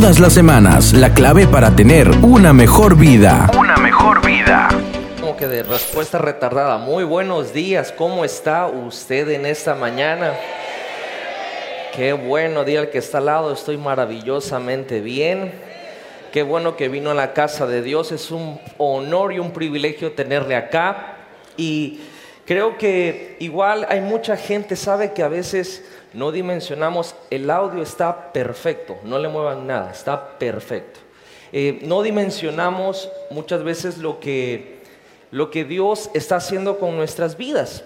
[0.00, 3.50] todas las semanas la clave para tener una mejor vida.
[3.58, 4.68] Una mejor vida.
[5.20, 6.78] Como que de respuesta retardada.
[6.78, 7.92] Muy buenos días.
[7.98, 10.34] ¿Cómo está usted en esta mañana?
[11.96, 13.52] Qué bueno, día al que está al lado.
[13.52, 15.52] Estoy maravillosamente bien.
[16.32, 18.12] Qué bueno que vino a la casa de Dios.
[18.12, 21.16] Es un honor y un privilegio tenerle acá.
[21.56, 22.02] Y
[22.46, 28.32] creo que igual hay mucha gente, sabe que a veces no dimensionamos, el audio está
[28.32, 31.00] perfecto, no le muevan nada, está perfecto.
[31.52, 34.80] Eh, no dimensionamos muchas veces lo que,
[35.30, 37.84] lo que Dios está haciendo con nuestras vidas.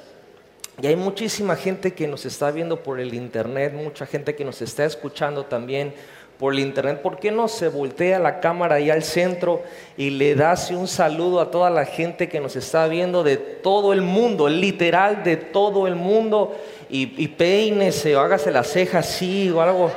[0.80, 4.62] Y hay muchísima gente que nos está viendo por el internet, mucha gente que nos
[4.62, 5.94] está escuchando también
[6.38, 9.62] por el internet, ¿por qué no se voltea la cámara ahí al centro
[9.96, 13.92] y le da un saludo a toda la gente que nos está viendo de todo
[13.92, 16.56] el mundo, literal de todo el mundo?
[16.92, 19.90] Y, y peínese o hágase la ceja así o algo.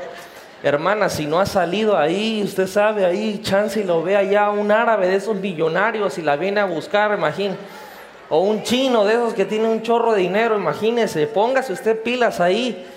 [0.63, 4.71] Hermana, si no ha salido ahí, usted sabe, ahí chance y lo ve allá un
[4.71, 7.59] árabe de esos millonarios y la viene a buscar, imagínese.
[8.29, 11.27] O un chino de esos que tiene un chorro de dinero, imagínese.
[11.27, 12.87] Póngase usted pilas ahí.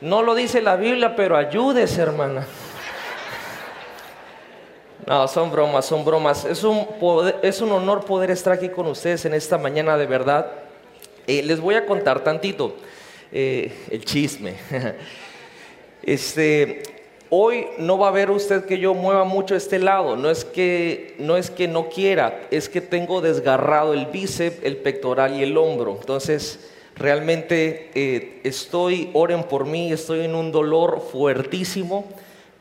[0.00, 2.46] No lo dice la Biblia, pero ayúdese, hermana.
[5.04, 6.44] No, son bromas, son bromas.
[6.44, 6.86] Es un,
[7.42, 10.46] es un honor poder estar aquí con ustedes en esta mañana de verdad.
[11.26, 12.76] Eh, les voy a contar tantito
[13.32, 14.54] eh, el chisme.
[16.00, 16.84] Este,
[17.28, 20.16] hoy no va a ver usted que yo mueva mucho este lado.
[20.16, 24.78] No es que no es que no quiera, es que tengo desgarrado el bíceps, el
[24.78, 25.98] pectoral y el hombro.
[26.00, 32.06] Entonces realmente eh, estoy, oren por mí, estoy en un dolor fuertísimo,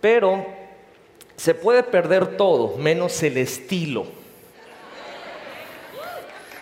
[0.01, 0.45] pero
[1.35, 4.05] se puede perder todo, menos el estilo.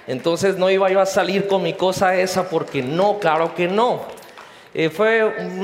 [0.08, 4.02] Entonces no iba yo a salir con mi cosa esa porque no, claro que no.
[4.74, 5.24] Eh, fue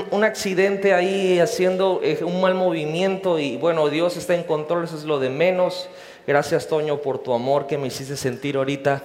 [0.10, 4.96] un, accidente ahí haciendo eh, un mal movimiento y bueno, Dios está en control, eso
[4.96, 5.90] es lo de menos.
[6.26, 9.04] Gracias Toño por tu amor que me hiciste sentir ahorita.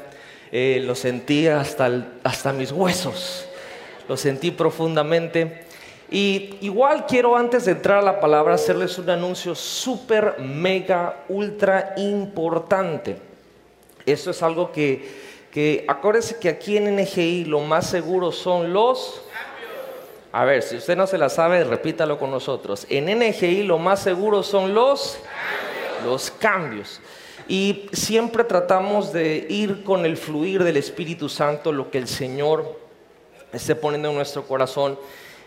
[0.52, 1.90] Eh, lo sentí hasta,
[2.22, 3.46] hasta mis huesos,
[4.08, 5.64] lo sentí profundamente.
[6.08, 11.94] Y igual quiero antes de entrar a la palabra hacerles un anuncio súper, mega, ultra
[11.96, 13.16] importante.
[14.06, 15.25] Eso es algo que,
[15.56, 19.22] que, acuérdense que aquí en NGI lo más seguro son los...
[20.30, 22.86] A ver, si usted no se la sabe, repítalo con nosotros.
[22.90, 25.16] En NGI lo más seguro son los...
[26.04, 27.00] Los cambios.
[27.48, 32.78] Y siempre tratamos de ir con el fluir del Espíritu Santo, lo que el Señor
[33.50, 34.98] esté poniendo en nuestro corazón.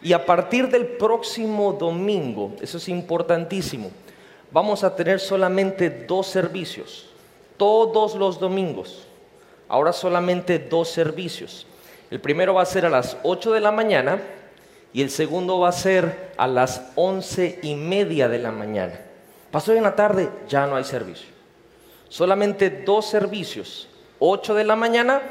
[0.02, 3.92] Y a partir del próximo domingo, eso es importantísimo,
[4.50, 7.12] vamos a tener solamente dos servicios,
[7.58, 9.06] todos los domingos.
[9.70, 11.66] Ahora solamente dos servicios.
[12.10, 14.20] El primero va a ser a las 8 de la mañana
[14.92, 19.00] y el segundo va a ser a las once y media de la mañana.
[19.52, 21.30] Pasó en la tarde, ya no hay servicio.
[22.10, 23.88] Solamente dos servicios,
[24.18, 25.22] 8 de la mañana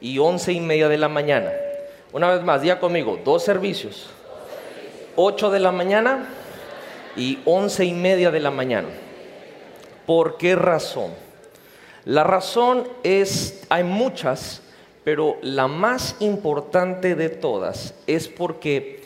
[0.00, 1.52] y once y media de la mañana.
[2.12, 4.08] Una vez más, día conmigo, dos servicios.
[5.16, 6.26] 8 de la mañana
[7.16, 8.88] y once y media de la mañana.
[10.06, 11.12] ¿Por qué razón?
[12.04, 14.60] La razón es, hay muchas,
[15.04, 19.02] pero la más importante de todas es porque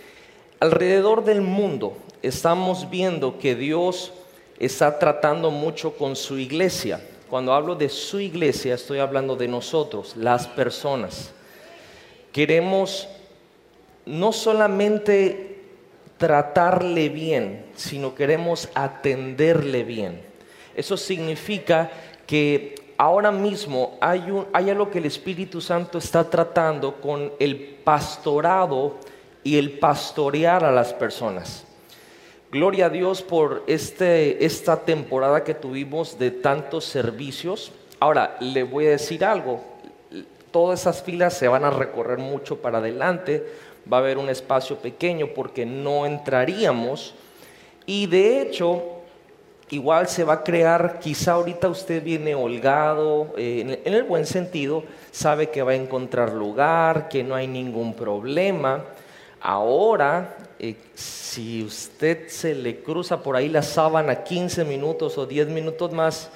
[0.60, 4.12] alrededor del mundo estamos viendo que Dios
[4.58, 7.00] está tratando mucho con su iglesia.
[7.30, 11.32] Cuando hablo de su iglesia, estoy hablando de nosotros, las personas
[12.32, 13.08] queremos
[14.06, 15.60] no solamente
[16.16, 20.20] tratarle bien, sino queremos atenderle bien.
[20.74, 21.90] Eso significa
[22.26, 28.96] que ahora mismo hay, un, algo que el Espíritu Santo está tratando con el pastorado
[29.42, 31.64] y el pastorear a las personas.
[32.50, 37.70] Gloria a Dios por este, esta temporada que tuvimos de tantos servicios.
[38.00, 39.62] Ahora, le voy a decir algo,
[40.50, 43.46] todas esas filas se van a recorrer mucho para adelante,
[43.90, 47.14] va a haber un espacio pequeño porque no entraríamos
[47.86, 48.97] y de hecho
[49.70, 54.84] igual se va a crear, quizá ahorita usted viene holgado, eh, en el buen sentido,
[55.10, 58.84] sabe que va a encontrar lugar, que no hay ningún problema.
[59.40, 65.48] Ahora, eh, si usted se le cruza por ahí la sábana 15 minutos o 10
[65.48, 66.30] minutos más,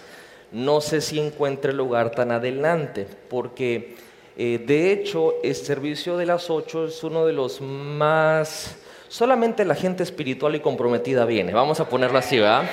[0.53, 3.97] no sé si encuentre lugar tan adelante, porque
[4.37, 8.77] eh, de hecho el servicio de las ocho es uno de los más...
[9.09, 12.65] Solamente la gente espiritual y comprometida viene, vamos a ponerlo así, ¿verdad?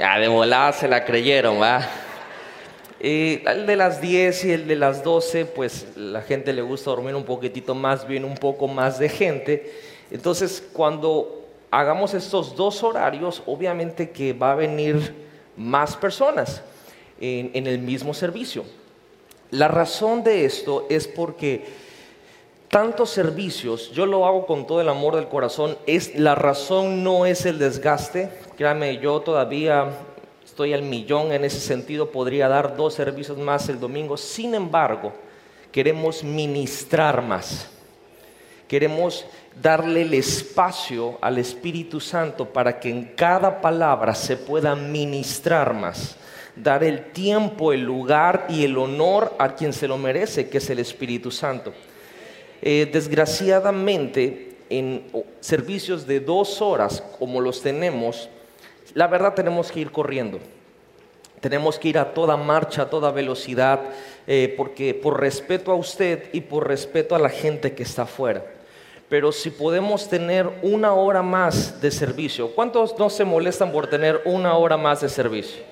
[0.00, 1.86] Ya de volada se la creyeron, ¿va?
[2.98, 7.14] El de las 10 y el de las 12, pues la gente le gusta dormir
[7.14, 9.70] un poquitito más, viene un poco más de gente.
[10.10, 15.14] Entonces, cuando hagamos estos dos horarios, obviamente que va a venir
[15.54, 16.62] más personas
[17.20, 18.64] en el mismo servicio.
[19.50, 21.89] La razón de esto es porque
[22.70, 27.26] tantos servicios, yo lo hago con todo el amor del corazón, es la razón no
[27.26, 29.90] es el desgaste, créame, yo todavía
[30.44, 35.12] estoy al millón en ese sentido, podría dar dos servicios más el domingo, sin embargo,
[35.72, 37.68] queremos ministrar más,
[38.68, 39.26] queremos
[39.60, 46.16] darle el espacio al Espíritu Santo para que en cada palabra se pueda ministrar más
[46.54, 50.70] dar el tiempo, el lugar y el honor a quien se lo merece, que es
[50.70, 51.72] el Espíritu Santo.
[52.62, 55.04] Eh, desgraciadamente, en
[55.40, 58.28] servicios de dos horas como los tenemos,
[58.94, 60.38] la verdad tenemos que ir corriendo.
[61.40, 63.80] Tenemos que ir a toda marcha, a toda velocidad,
[64.26, 68.44] eh, porque por respeto a usted y por respeto a la gente que está afuera.
[69.08, 74.20] Pero si podemos tener una hora más de servicio, ¿cuántos no se molestan por tener
[74.24, 75.62] una hora más de servicio?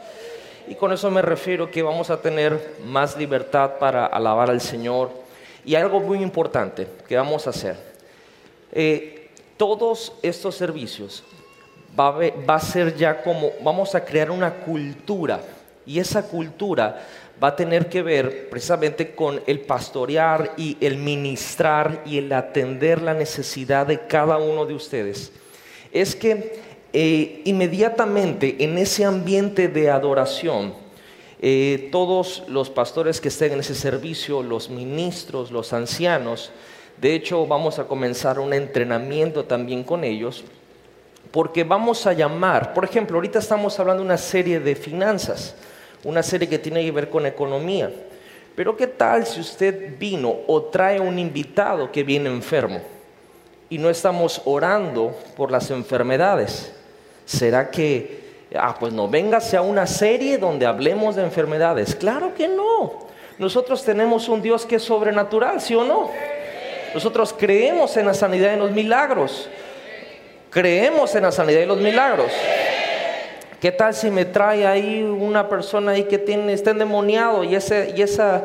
[0.66, 5.27] Y con eso me refiero que vamos a tener más libertad para alabar al Señor.
[5.68, 7.76] Y algo muy importante que vamos a hacer.
[8.72, 9.28] Eh,
[9.58, 11.22] todos estos servicios
[11.94, 15.42] va a, ser ya como, vamos a crear una cultura.
[15.84, 17.06] Y esa cultura
[17.42, 23.02] va a tener que ver precisamente con el pastorear y el ministrar y el atender
[23.02, 25.32] la necesidad de cada uno de ustedes.
[25.92, 26.62] Es que
[26.94, 30.72] eh, inmediatamente en ese ambiente de adoración,
[31.40, 36.50] eh, todos los pastores que estén en ese servicio, los ministros, los ancianos,
[37.00, 40.44] de hecho vamos a comenzar un entrenamiento también con ellos,
[41.30, 45.54] porque vamos a llamar, por ejemplo, ahorita estamos hablando de una serie de finanzas,
[46.02, 47.92] una serie que tiene que ver con economía,
[48.56, 52.80] pero ¿qué tal si usted vino o trae un invitado que viene enfermo
[53.70, 56.72] y no estamos orando por las enfermedades?
[57.24, 61.94] ¿Será que, ah, pues no, véngase a una serie donde hablemos de enfermedades?
[61.94, 63.08] Claro que no.
[63.38, 66.10] Nosotros tenemos un Dios que es sobrenatural, ¿sí o no?
[66.94, 69.48] Nosotros creemos en la sanidad y en los milagros.
[70.50, 72.32] Creemos en la sanidad y los milagros.
[73.60, 77.92] ¿Qué tal si me trae ahí una persona ahí que tiene, está endemoniado y, ese,
[77.96, 78.44] y esa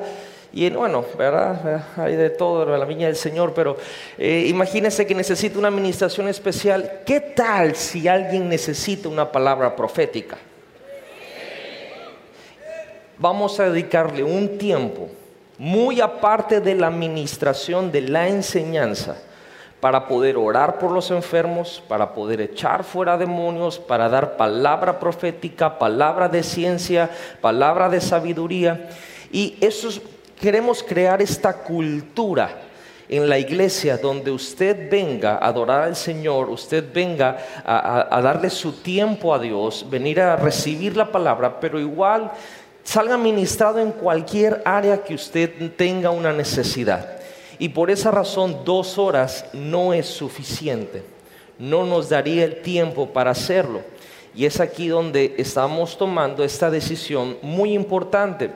[0.55, 1.83] y bueno, ¿verdad?
[1.97, 3.75] Hay de todo la viña del Señor, pero
[4.19, 7.01] eh, imagínense que necesita una administración especial.
[7.07, 10.37] ¿Qué tal si alguien necesita una palabra profética?
[13.17, 15.09] Vamos a dedicarle un tiempo
[15.57, 19.17] muy aparte de la administración de la enseñanza
[19.79, 25.79] para poder orar por los enfermos, para poder echar fuera demonios, para dar palabra profética,
[25.79, 27.09] palabra de ciencia,
[27.41, 28.87] palabra de sabiduría.
[29.31, 30.01] Y eso es
[30.43, 32.63] queremos crear esta cultura
[33.07, 38.73] en la iglesia donde usted venga a adorar al Señor, usted venga a, darle su
[38.73, 42.29] tiempo a Dios, venir a recibir la palabra, pero igual
[42.83, 47.21] salga ministrado en cualquier área que usted tenga una necesidad.
[47.57, 51.03] Y por esa razón dos horas no es suficiente,
[51.57, 53.79] no nos daría el tiempo para hacerlo.
[54.35, 58.51] Y es aquí donde estamos tomando esta decisión muy importante.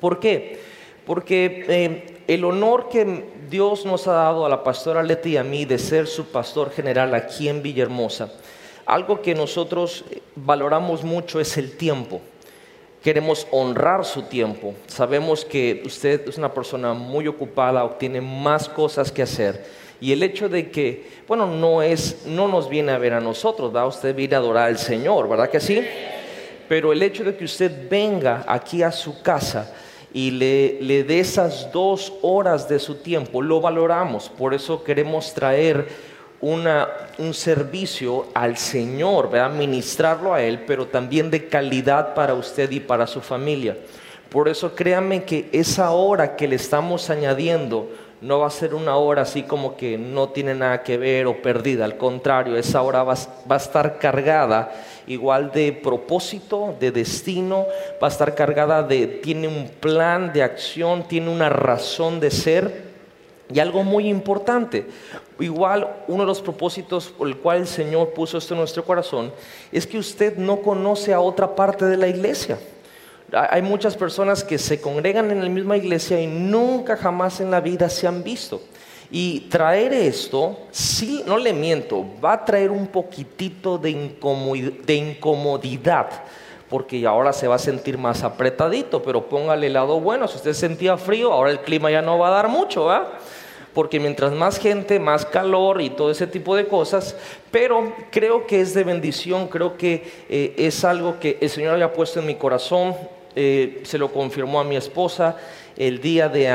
[0.00, 0.67] ¿Por qué?
[1.08, 5.42] Porque eh, el honor que Dios nos ha dado a la pastora Leti y a
[5.42, 8.30] mí de ser su pastor general aquí en Villahermosa,
[8.84, 12.20] algo que nosotros eh, valoramos mucho es el tiempo.
[13.02, 14.74] Queremos honrar su tiempo.
[14.86, 19.64] Sabemos que usted es una persona muy ocupada o tiene más cosas que hacer.
[19.98, 23.72] Y el hecho de que, bueno, no es, no nos viene a ver a nosotros,
[23.72, 23.88] ¿verdad?
[23.88, 25.82] Usted viene a adorar al Señor, ¿verdad que sí?
[26.68, 29.72] Pero el hecho de que usted venga aquí a su casa,
[30.12, 34.28] y le, le dé esas dos horas de su tiempo, lo valoramos.
[34.28, 35.88] Por eso queremos traer
[36.40, 36.88] una,
[37.18, 39.50] un servicio al Señor, ¿verdad?
[39.50, 43.76] ministrarlo a Él, pero también de calidad para usted y para su familia.
[44.30, 47.88] Por eso créanme que esa hora que le estamos añadiendo
[48.20, 51.40] no va a ser una hora así como que no tiene nada que ver o
[51.40, 53.14] perdida, al contrario, esa hora va,
[53.50, 54.72] va a estar cargada
[55.08, 57.66] igual de propósito, de destino,
[58.02, 62.88] va a estar cargada de, tiene un plan de acción, tiene una razón de ser.
[63.50, 64.86] Y algo muy importante,
[65.40, 69.32] igual uno de los propósitos por el cual el Señor puso esto en nuestro corazón,
[69.72, 72.58] es que usted no conoce a otra parte de la iglesia.
[73.32, 77.60] Hay muchas personas que se congregan en la misma iglesia y nunca jamás en la
[77.60, 78.60] vida se han visto.
[79.10, 83.90] Y traer esto, sí, no le miento, va a traer un poquitito de,
[84.94, 86.08] incomodidad,
[86.68, 90.52] porque ahora se va a sentir más apretadito, pero póngale el lado bueno, si usted
[90.52, 93.18] sentía frío, ahora el clima ya no va a dar mucho, ¿va?
[93.78, 97.16] porque mientras más gente, más calor y todo ese tipo de cosas,
[97.50, 101.92] pero creo que es de bendición, creo que eh, es algo que el Señor había
[101.92, 102.96] puesto en mi corazón,
[103.36, 105.36] eh, se lo confirmó a mi esposa
[105.76, 106.48] el día de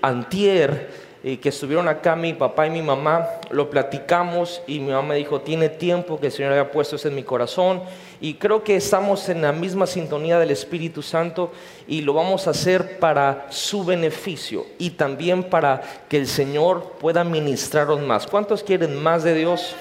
[0.00, 5.16] antier que estuvieron acá mi papá y mi mamá, lo platicamos y mi mamá me
[5.16, 7.82] dijo, tiene tiempo que el Señor haya puesto eso en mi corazón
[8.20, 11.52] y creo que estamos en la misma sintonía del Espíritu Santo
[11.86, 17.24] y lo vamos a hacer para su beneficio y también para que el Señor pueda
[17.24, 18.26] ministraros más.
[18.26, 19.74] ¿Cuántos quieren más de Dios?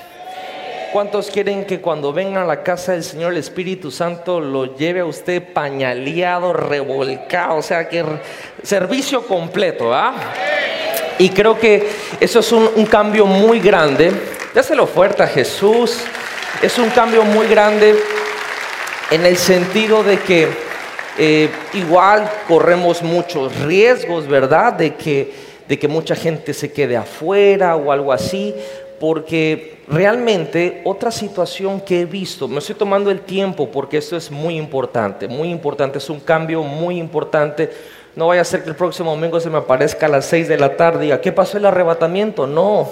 [0.91, 5.01] ¿Cuántos quieren que cuando vengan a la casa del Señor el Espíritu Santo lo lleve
[5.01, 7.57] a usted pañaleado, revolcado?
[7.57, 8.03] O sea, que
[8.63, 10.15] servicio completo, ¿ah?
[11.19, 14.11] Y creo que eso es un, cambio muy grande.
[14.53, 15.97] Dáselo fuerte a Jesús.
[16.61, 17.95] Es un cambio muy grande
[19.09, 20.47] en el sentido de que
[21.17, 24.73] eh, igual corremos muchos riesgos, ¿verdad?
[24.73, 25.33] De que,
[25.67, 28.53] de que mucha gente se quede afuera o algo así,
[28.99, 34.29] porque realmente otra situación que he visto, me estoy tomando el tiempo porque esto es
[34.29, 37.71] muy importante, muy importante, es un cambio muy importante
[38.17, 40.57] no vaya a ser que el próximo domingo se me aparezca a las 6 de
[40.57, 42.47] la tarde y diga, ¿qué pasó el arrebatamiento?
[42.47, 42.89] No,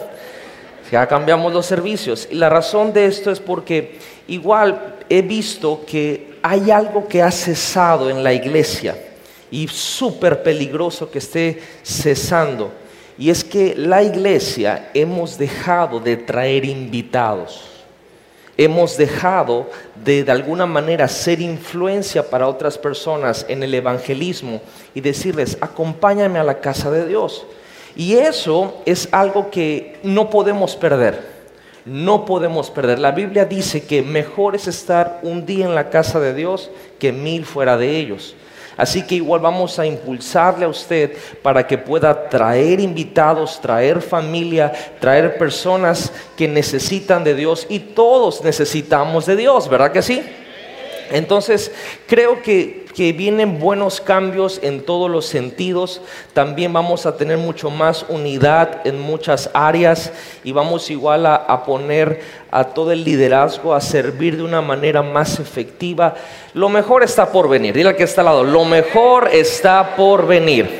[0.91, 2.27] ya cambiamos los servicios.
[2.29, 7.31] Y la razón de esto es porque igual he visto que hay algo que ha
[7.31, 8.95] cesado en la iglesia
[9.49, 12.71] y súper peligroso que esté cesando.
[13.17, 17.74] Y es que la iglesia hemos dejado de traer invitados
[18.57, 19.69] hemos dejado
[20.03, 24.61] de de alguna manera ser influencia para otras personas en el evangelismo
[24.93, 27.45] y decirles, acompáñame a la casa de Dios.
[27.95, 31.35] Y eso es algo que no podemos perder.
[31.85, 32.99] No podemos perder.
[32.99, 37.11] La Biblia dice que mejor es estar un día en la casa de Dios que
[37.11, 38.35] mil fuera de ellos.
[38.77, 44.71] Así que igual vamos a impulsarle a usted para que pueda traer invitados, traer familia,
[44.99, 50.21] traer personas que necesitan de Dios y todos necesitamos de Dios, ¿verdad que sí?
[51.11, 51.71] Entonces,
[52.07, 56.01] creo que que vienen buenos cambios en todos los sentidos.
[56.33, 60.13] También vamos a tener mucho más unidad en muchas áreas
[60.45, 65.41] y vamos igual a, poner a todo el liderazgo a servir de una manera más
[65.41, 66.15] efectiva.
[66.53, 67.73] Lo mejor está por venir.
[67.73, 70.79] Dile al que está al lado, lo mejor está por venir.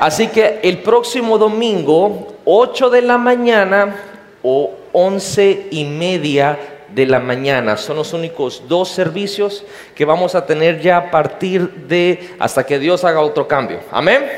[0.00, 3.94] Así que el próximo domingo, 8 de la mañana
[4.42, 7.76] o 11 y media de la mañana.
[7.76, 12.78] Son los únicos dos servicios que vamos a tener ya a partir de hasta que
[12.78, 13.80] Dios haga otro cambio.
[13.90, 14.30] Amén.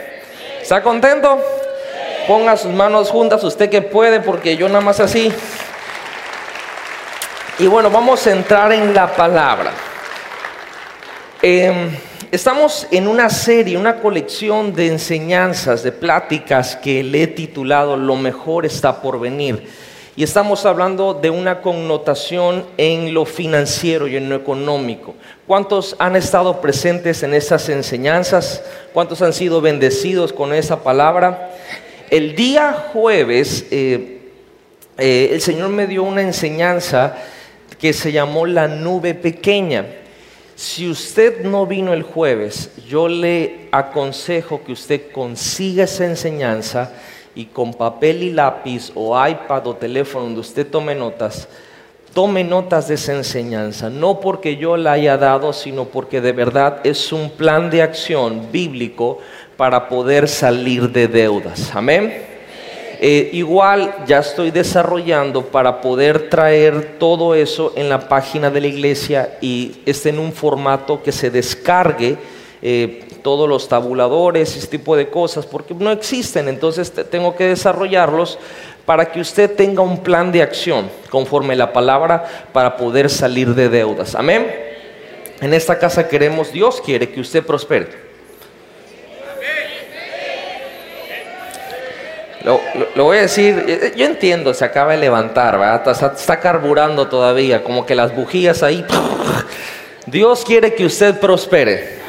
[0.60, 1.38] ¿Está contento?
[2.26, 5.32] Ponga sus manos juntas, usted que puede, porque yo nada más así.
[7.58, 9.72] Y bueno, vamos a entrar en la palabra.
[11.40, 11.90] Em,
[12.32, 18.16] estamos en una serie, una colección de enseñanzas, de pláticas que le he titulado Lo
[18.16, 19.68] mejor está por venir.
[20.18, 25.14] Y estamos hablando de una connotación en lo financiero y en lo económico.
[25.46, 28.62] ¿Cuántos han estado presentes en esas enseñanzas?
[28.94, 31.50] ¿Cuántos han sido bendecidos con esa palabra?
[32.08, 34.30] El día jueves eh,
[34.96, 37.18] eh, el Señor me dio una enseñanza
[37.78, 39.84] que se llamó la nube pequeña.
[40.54, 46.94] Si usted no vino el jueves, yo le aconsejo que usted consiga esa enseñanza
[47.36, 51.46] y con papel y lápiz o iPad o teléfono donde usted tome notas,
[52.14, 56.80] tome notas de esa enseñanza, no porque yo la haya dado, sino porque de verdad
[56.82, 59.18] es un plan de acción bíblico
[59.56, 61.70] para poder salir de deudas.
[61.74, 62.24] Amén.
[62.98, 68.66] Eh, igual ya estoy desarrollando para poder traer todo eso en la página de la
[68.68, 72.16] iglesia y esté en un formato que se descargue
[72.62, 78.38] eh, todos los tabuladores, ese tipo de cosas, porque no existen, entonces tengo que desarrollarlos
[78.84, 83.68] para que usted tenga un plan de acción conforme la palabra para poder salir de
[83.68, 84.14] deudas.
[84.14, 84.46] Amén.
[85.40, 87.88] En esta casa queremos, Dios quiere que usted prospere.
[92.44, 97.08] Lo, voy a decir, eh, eh, yo entiendo, se acaba de levantar, Está, está, carburando
[97.08, 98.86] todavía, como que las bujías ahí.
[100.06, 102.05] Dios quiere que usted prospere.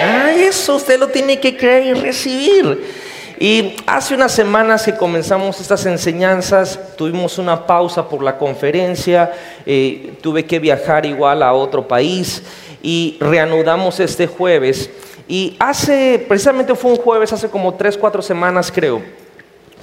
[0.00, 2.84] Ah, eso usted lo tiene que creer y recibir.
[3.40, 9.32] Y hace unas semanas que comenzamos estas enseñanzas, tuvimos una pausa por la conferencia,
[9.64, 12.42] eh, tuve que viajar igual a otro país
[12.82, 14.90] y reanudamos este jueves.
[15.28, 19.02] Y hace, precisamente fue un jueves, hace como tres, cuatro semanas creo,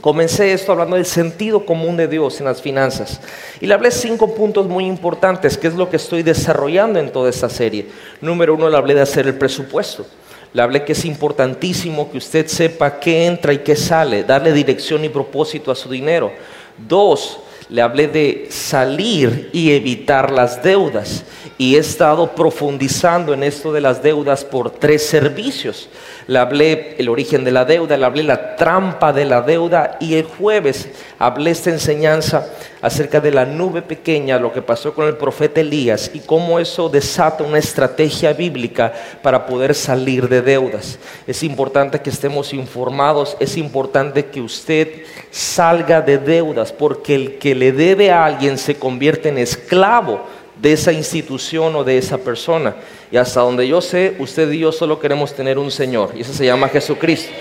[0.05, 3.19] Comencé esto hablando del sentido común de Dios en las finanzas.
[3.59, 7.27] Y le hablé cinco puntos muy importantes, que es lo que estoy desarrollando en toda
[7.27, 7.88] esta serie.
[8.21, 10.05] Número uno, le hablé de hacer el presupuesto.
[10.53, 15.03] Le hablé que es importantísimo que usted sepa qué entra y qué sale, darle dirección
[15.03, 16.31] y propósito a su dinero.
[16.77, 21.24] Dos, le hablé de salir y evitar las deudas.
[21.57, 25.89] Y he estado profundizando en esto de las deudas por tres servicios.
[26.27, 30.15] Le hablé el origen de la deuda, le hablé la trampa de la deuda y
[30.15, 32.45] el jueves hablé esta enseñanza
[32.81, 36.88] acerca de la nube pequeña, lo que pasó con el profeta Elías y cómo eso
[36.88, 38.93] desata una estrategia bíblica
[39.24, 41.00] para poder salir de deudas.
[41.25, 47.54] Es importante que estemos informados, es importante que usted salga de deudas porque el que
[47.55, 50.21] le debe a alguien se convierte en esclavo
[50.62, 52.75] de esa institución o de esa persona.
[53.12, 56.33] Y hasta donde yo sé, usted y yo solo queremos tener un Señor, y ese
[56.33, 57.31] se llama Jesucristo.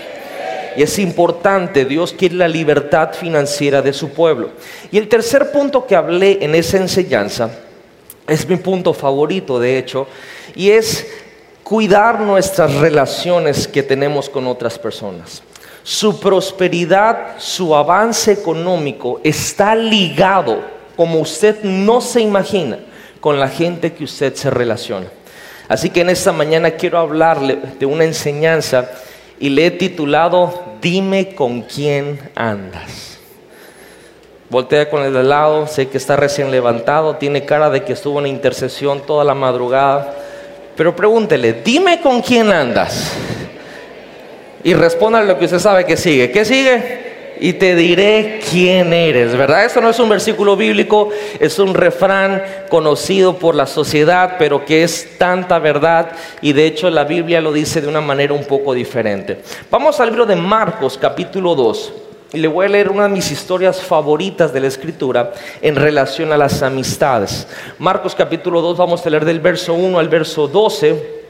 [0.77, 4.49] Y es importante, Dios quiere la libertad financiera de su pueblo.
[4.91, 7.49] Y el tercer punto que hablé en esa enseñanza,
[8.27, 10.07] es mi punto favorito de hecho,
[10.55, 11.07] y es
[11.63, 15.41] cuidar nuestras relaciones que tenemos con otras personas.
[15.85, 20.63] Su prosperidad, su avance económico está ligado,
[20.95, 22.79] como usted no se imagina,
[23.19, 25.05] con la gente que usted se relaciona.
[25.67, 28.89] Así que en esta mañana quiero hablarle de una enseñanza
[29.39, 33.19] y le he titulado Dime con quién andas.
[34.49, 38.19] Voltea con el de lado, sé que está recién levantado, tiene cara de que estuvo
[38.19, 40.15] en intercesión toda la madrugada,
[40.75, 43.11] pero pregúntele, dime con quién andas.
[44.65, 46.31] Y responda lo que usted sabe que sigue.
[46.31, 47.05] ¿Qué sigue?
[47.39, 49.65] y te diré quién eres, ¿verdad?
[49.65, 54.83] Eso no es un versículo bíblico, es un refrán conocido por la sociedad, pero que
[54.83, 58.73] es tanta verdad y de hecho la Biblia lo dice de una manera un poco
[58.73, 59.41] diferente.
[59.69, 61.93] Vamos al libro de Marcos capítulo 2
[62.31, 66.31] y le voy a leer una de mis historias favoritas de la escritura en relación
[66.31, 67.47] a las amistades.
[67.79, 71.24] Marcos capítulo 2 vamos a leer del verso 1 al verso 12.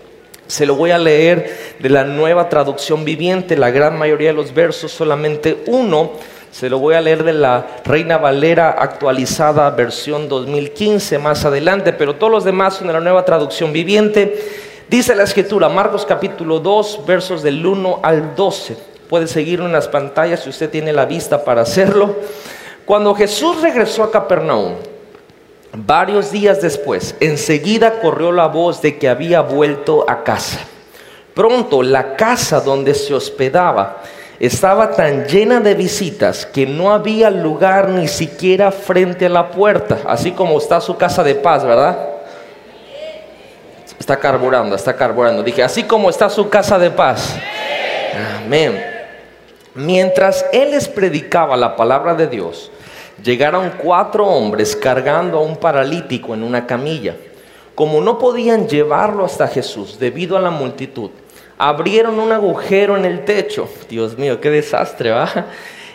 [0.47, 4.53] Se lo voy a leer de la nueva traducción viviente, la gran mayoría de los
[4.53, 6.11] versos, solamente uno.
[6.51, 12.15] Se lo voy a leer de la Reina Valera actualizada versión 2015 más adelante, pero
[12.15, 14.39] todos los demás son de la nueva traducción viviente.
[14.87, 18.77] Dice la escritura, Marcos capítulo 2, versos del 1 al 12.
[19.09, 22.15] Puede seguirlo en las pantallas si usted tiene la vista para hacerlo.
[22.85, 24.75] Cuando Jesús regresó a Capernaum,
[25.77, 30.59] Varios días después, enseguida corrió la voz de que había vuelto a casa.
[31.33, 33.97] Pronto la casa donde se hospedaba
[34.39, 39.99] estaba tan llena de visitas que no había lugar ni siquiera frente a la puerta,
[40.07, 41.97] así como está su casa de paz, ¿verdad?
[43.99, 45.43] Está carburando, está carburando.
[45.43, 47.35] Dije, así como está su casa de paz.
[48.45, 48.81] Amén.
[49.73, 52.71] Mientras él les predicaba la palabra de Dios,
[53.23, 57.15] llegaron cuatro hombres cargando a un paralítico en una camilla.
[57.73, 61.11] Como no podían llevarlo hasta Jesús debido a la multitud,
[61.57, 63.67] abrieron un agujero en el techo.
[63.89, 65.47] Dios mío, qué desastre, ¿va?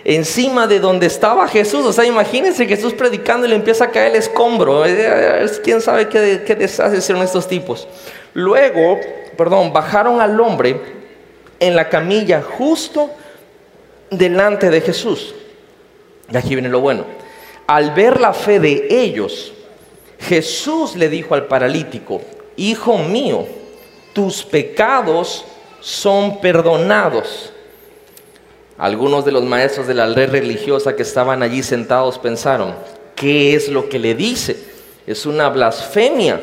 [0.05, 1.85] Encima de donde estaba Jesús.
[1.85, 4.85] O sea, imagínense Jesús predicando y le empieza a caer el escombro.
[4.87, 7.87] Eh, ¿Quién sabe qué, qué desastre hicieron estos tipos?
[8.33, 8.99] Luego,
[9.37, 10.81] perdón, bajaron al hombre
[11.59, 13.11] en la camilla justo
[14.11, 15.35] delante de Jesús.
[16.31, 17.05] Y aquí viene lo bueno.
[17.67, 19.53] Al ver la fe de ellos,
[20.19, 22.21] Jesús le dijo al paralítico,
[22.57, 23.47] Hijo mío,
[24.13, 25.45] tus pecados
[25.81, 27.53] son perdonados.
[28.77, 32.75] Algunos de los maestros de la ley religiosa que estaban allí sentados pensaron,
[33.15, 34.57] ¿qué es lo que le dice?
[35.07, 36.41] Es una blasfemia.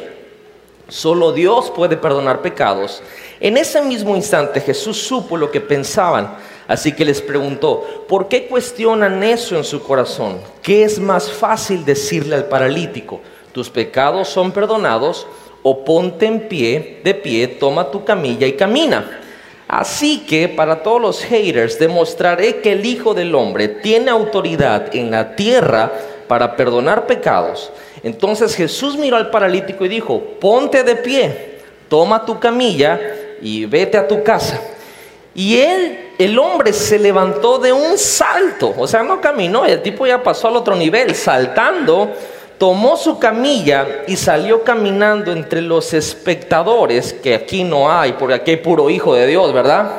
[0.88, 3.02] Solo Dios puede perdonar pecados.
[3.40, 8.48] En ese mismo instante Jesús supo lo que pensaban Así que les preguntó, ¿por qué
[8.48, 10.40] cuestionan eso en su corazón?
[10.62, 13.22] ¿Qué es más fácil decirle al paralítico?
[13.54, 15.26] ¿Tus pecados son perdonados?
[15.64, 19.22] O ponte en pie, de pie, toma tu camilla y camina.
[19.68, 25.12] Así que para todos los haters demostraré que el Hijo del Hombre tiene autoridad en
[25.12, 25.92] la tierra
[26.28, 27.72] para perdonar pecados.
[28.04, 33.00] Entonces Jesús miró al paralítico y dijo, ponte de pie, toma tu camilla
[33.42, 34.62] y vete a tu casa.
[35.38, 40.08] Y él el hombre se levantó de un salto, o sea, no caminó, el tipo
[40.08, 42.12] ya pasó al otro nivel, saltando,
[42.58, 48.50] tomó su camilla y salió caminando entre los espectadores, que aquí no hay, porque aquí
[48.50, 49.92] hay puro hijo de Dios, ¿verdad?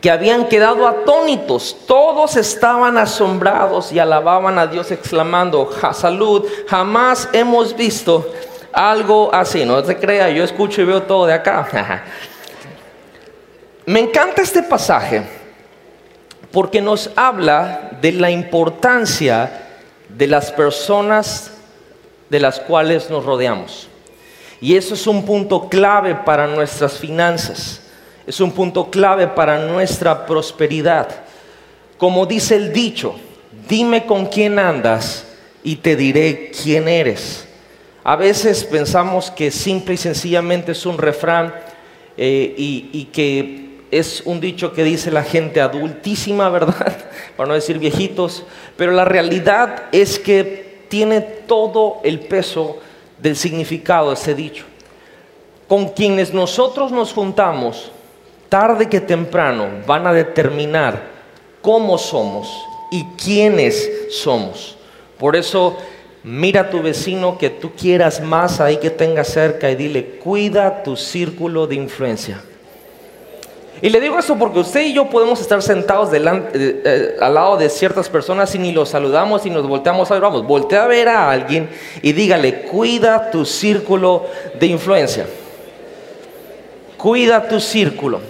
[0.00, 7.76] Que habían quedado atónitos, todos estaban asombrados y alababan a Dios exclamando, salud, jamás hemos
[7.76, 8.24] visto
[8.72, 12.04] algo así, no se crea, yo escucho y veo todo de acá.
[13.88, 15.22] Me encanta este pasaje
[16.52, 19.66] porque nos habla de la importancia
[20.10, 21.52] de las personas
[22.28, 23.88] de las cuales nos rodeamos.
[24.60, 27.80] Y eso es un punto clave para nuestras finanzas.
[28.26, 31.08] Es un punto clave para nuestra prosperidad.
[31.96, 33.14] Como dice el dicho,
[33.70, 35.24] dime con quién andas
[35.64, 37.48] y te diré quién eres.
[38.04, 41.54] A veces pensamos que simple y sencillamente es un refrán
[42.18, 46.96] eh, y, y que es un dicho que dice la gente adultísima, ¿verdad?
[47.36, 48.44] Para no decir viejitos,
[48.76, 52.78] pero la realidad es que tiene todo el peso
[53.18, 54.64] del significado ese dicho.
[55.66, 57.92] Con quienes nosotros nos juntamos,
[58.48, 61.02] tarde que temprano, van a determinar
[61.60, 62.48] cómo somos
[62.90, 64.76] y quiénes somos.
[65.18, 65.76] Por eso,
[66.22, 70.82] mira a tu vecino que tú quieras más ahí que tengas cerca y dile, cuida
[70.82, 72.42] tu círculo de influencia.
[73.80, 77.34] Y le digo eso porque usted y yo podemos estar sentados delante, eh, eh, al
[77.34, 80.42] lado de ciertas personas y ni los saludamos y nos volteamos a ver.
[80.42, 81.70] Voltea a ver a alguien
[82.02, 84.26] y dígale, cuida tu círculo
[84.58, 85.26] de influencia.
[86.96, 88.20] Cuida tu círculo.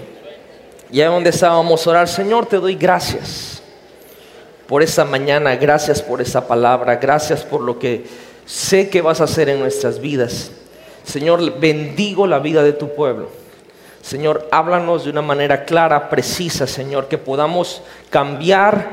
[0.90, 3.62] Y ahí donde estábamos a orar, Señor, te doy gracias
[4.66, 8.04] por esta mañana, gracias por esta palabra, gracias por lo que
[8.44, 10.50] sé que vas a hacer en nuestras vidas.
[11.04, 13.47] Señor, bendigo la vida de tu pueblo.
[14.08, 18.88] Señor, háblanos de una manera clara, precisa, Señor, que podamos cambiar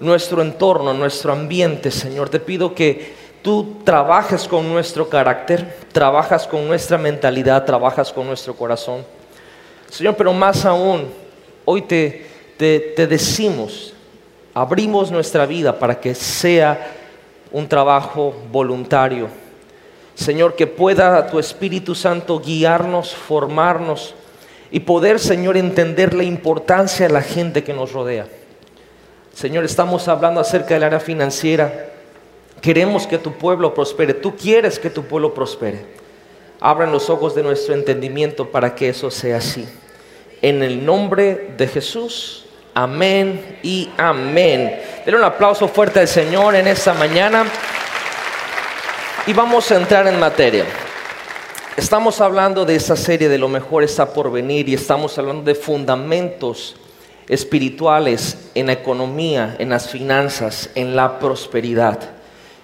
[0.00, 2.30] nuestro entorno, nuestro ambiente, Señor.
[2.30, 8.54] Te pido que tú trabajes con nuestro carácter, trabajas con nuestra mentalidad, trabajas con nuestro
[8.54, 9.04] corazón.
[9.90, 11.12] Señor, pero más aún,
[11.66, 13.92] hoy te, te, decimos,
[14.54, 16.92] abrimos nuestra vida para que sea
[17.52, 19.43] un trabajo voluntario
[20.14, 24.14] Señor, que pueda tu Espíritu Santo guiarnos, formarnos
[24.70, 28.26] y poder, Señor, entender la importancia de la gente que nos rodea.
[29.34, 31.90] Señor, estamos hablando acerca del área financiera.
[32.60, 34.14] Queremos que tu pueblo prospere.
[34.14, 35.84] Tú quieres que tu pueblo prospere.
[36.60, 39.68] Abran los ojos de nuestro entendimiento para que eso sea así.
[40.40, 42.46] En el nombre de Jesús.
[42.74, 44.80] Amén y amén.
[45.04, 47.44] Denle un aplauso fuerte al Señor en esta mañana.
[49.26, 50.66] Y vamos a entrar en materia.
[51.78, 55.54] Estamos hablando de esa serie de lo mejor está por venir y estamos hablando de
[55.54, 56.76] fundamentos
[57.26, 62.00] espirituales en la economía, en las finanzas, en la prosperidad.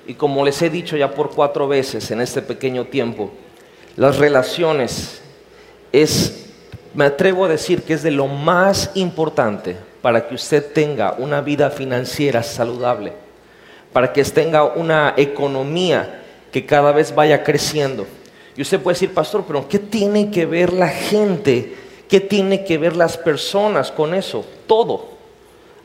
[0.07, 3.31] Y como les he dicho ya por cuatro veces en este pequeño tiempo,
[3.96, 5.23] las relaciones
[5.92, 6.51] es,
[6.92, 11.40] me atrevo a decir que es de lo más importante para que usted tenga una
[11.40, 13.14] vida financiera saludable,
[13.94, 16.19] para que tenga una economía
[16.52, 18.06] que cada vez vaya creciendo.
[18.56, 21.76] Y usted puede decir, pastor, pero ¿qué tiene que ver la gente?
[22.08, 24.44] ¿Qué tiene que ver las personas con eso?
[24.66, 25.10] Todo,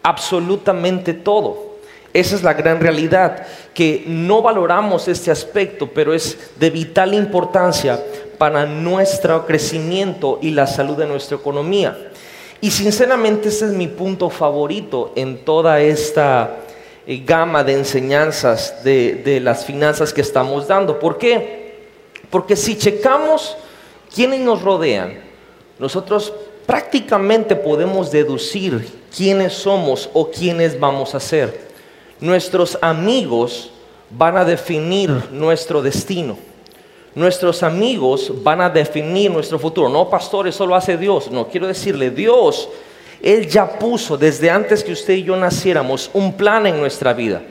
[0.01, 1.75] absolutamente todo.
[2.13, 8.01] Esa es la gran realidad, que no valoramos este aspecto, pero es de vital importancia
[8.37, 12.11] para nuestro crecimiento y la salud de nuestra economía.
[12.61, 16.64] Y sinceramente ese es mi punto favorito en toda esta
[17.07, 20.99] gama de enseñanzas de, las finanzas que estamos dando.
[20.99, 21.87] ¿Por qué?
[22.29, 23.55] Porque si checamos
[24.13, 25.19] quiénes nos rodean,
[25.77, 26.33] nosotros
[26.65, 31.65] prácticamente podemos deducir quiénes somos o quiénes vamos a ser.
[32.19, 33.71] Nuestros amigos
[34.09, 36.37] van a definir nuestro destino.
[37.13, 39.87] Nuestros amigos van a definir nuestro futuro.
[39.89, 41.31] No, pastor, eso lo hace Dios.
[41.31, 42.67] No, quiero decirle, Dios
[43.21, 47.41] él ya puso desde antes que usted y yo naciéramos un plan en nuestra vida,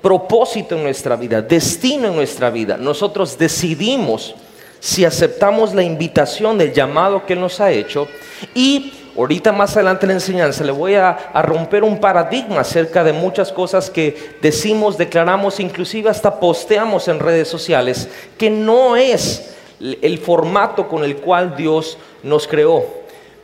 [0.00, 2.76] propósito en nuestra vida, destino en nuestra vida.
[2.76, 4.34] Nosotros decidimos
[4.80, 8.08] si aceptamos la invitación del llamado que Él nos ha hecho
[8.54, 13.04] y ahorita más adelante en la enseñanza le voy a, a, romper un paradigma acerca
[13.04, 19.54] de muchas cosas que decimos, declaramos, inclusive hasta posteamos en redes sociales, que no es
[19.80, 23.01] el formato con el cual Dios nos creó.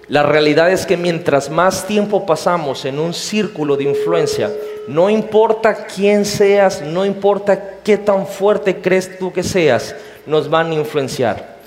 [0.08, 4.50] La realidad es que mientras más tiempo pasamos en un círculo de influencia,
[4.86, 9.94] no importa quién seas, no importa qué tan fuerte crees tú que seas,
[10.24, 11.58] nos van a influenciar.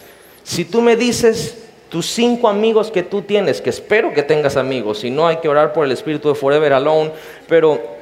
[0.44, 5.00] Si tú me dices tus cinco amigos que tú tienes, que espero que tengas amigos,
[5.00, 7.12] si no hay que orar por el espíritu de Forever Alone,
[7.48, 8.01] pero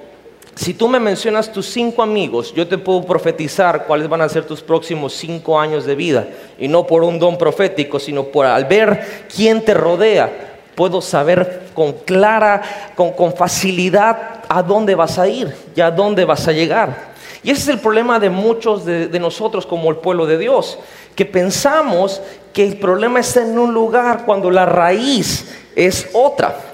[0.59, 4.43] si tú me mencionas tus cinco amigos, yo te puedo profetizar cuáles van a ser
[4.43, 6.27] tus próximos cinco años de vida.
[6.57, 11.69] Y no por un don profético, sino por al ver quién te rodea, puedo saber
[11.73, 17.13] con clara, con, facilidad a dónde vas a ir y a dónde vas a llegar.
[17.41, 20.77] Y ese es el problema de muchos de nosotros como el pueblo de Dios,
[21.15, 26.68] que pensamos que el problema está en un lugar cuando la raíz es otra.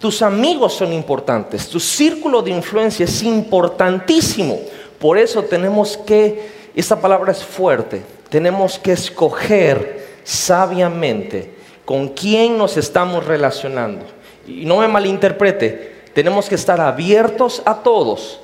[0.00, 4.58] Tus amigos son importantes, tu círculo de influencia es importantísimo.
[4.98, 12.78] Por eso tenemos que, esta palabra es fuerte, tenemos que escoger sabiamente con quién nos
[12.78, 14.06] estamos relacionando.
[14.46, 18.40] Y no me malinterprete, tenemos que estar abiertos a todos,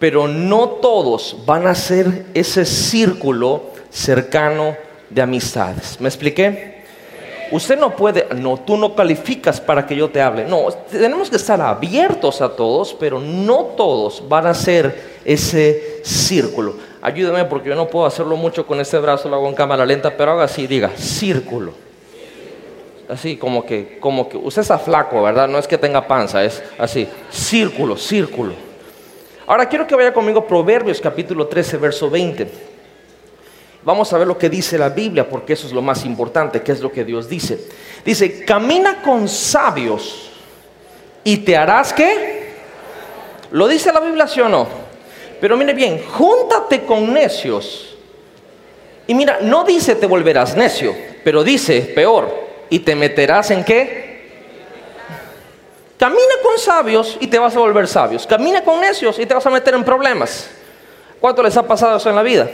[0.00, 4.76] pero no todos van a ser ese círculo cercano
[5.08, 6.00] de amistades.
[6.00, 6.75] ¿Me expliqué?
[7.50, 10.44] Usted no puede, no, tú no calificas para que yo te hable.
[10.46, 16.74] No, tenemos que estar abiertos a todos, pero no todos van a ser ese círculo.
[17.02, 20.16] Ayúdeme porque yo no puedo hacerlo mucho con este brazo, lo hago en cámara lenta,
[20.16, 21.72] pero haga así, diga, círculo.
[23.08, 25.46] Así como que, como que, usted está flaco, ¿verdad?
[25.46, 28.54] No es que tenga panza, es así, círculo, círculo.
[29.46, 32.75] Ahora quiero que vaya conmigo Proverbios capítulo 13, verso 20.
[33.86, 36.72] Vamos a ver lo que dice la Biblia, porque eso es lo más importante, que
[36.72, 37.68] es lo que Dios dice.
[38.04, 40.28] Dice, camina con sabios
[41.22, 42.48] y te harás qué?
[43.52, 44.66] ¿Lo dice la Biblia, sí o no?
[45.40, 47.96] Pero mire bien, júntate con necios.
[49.06, 52.28] Y mira, no dice te volverás necio, pero dice, peor,
[52.68, 54.16] y te meterás en qué?
[55.96, 58.26] Camina con sabios y te vas a volver sabios.
[58.26, 60.50] Camina con necios y te vas a meter en problemas.
[61.20, 62.50] ¿Cuánto les ha pasado eso en la vida?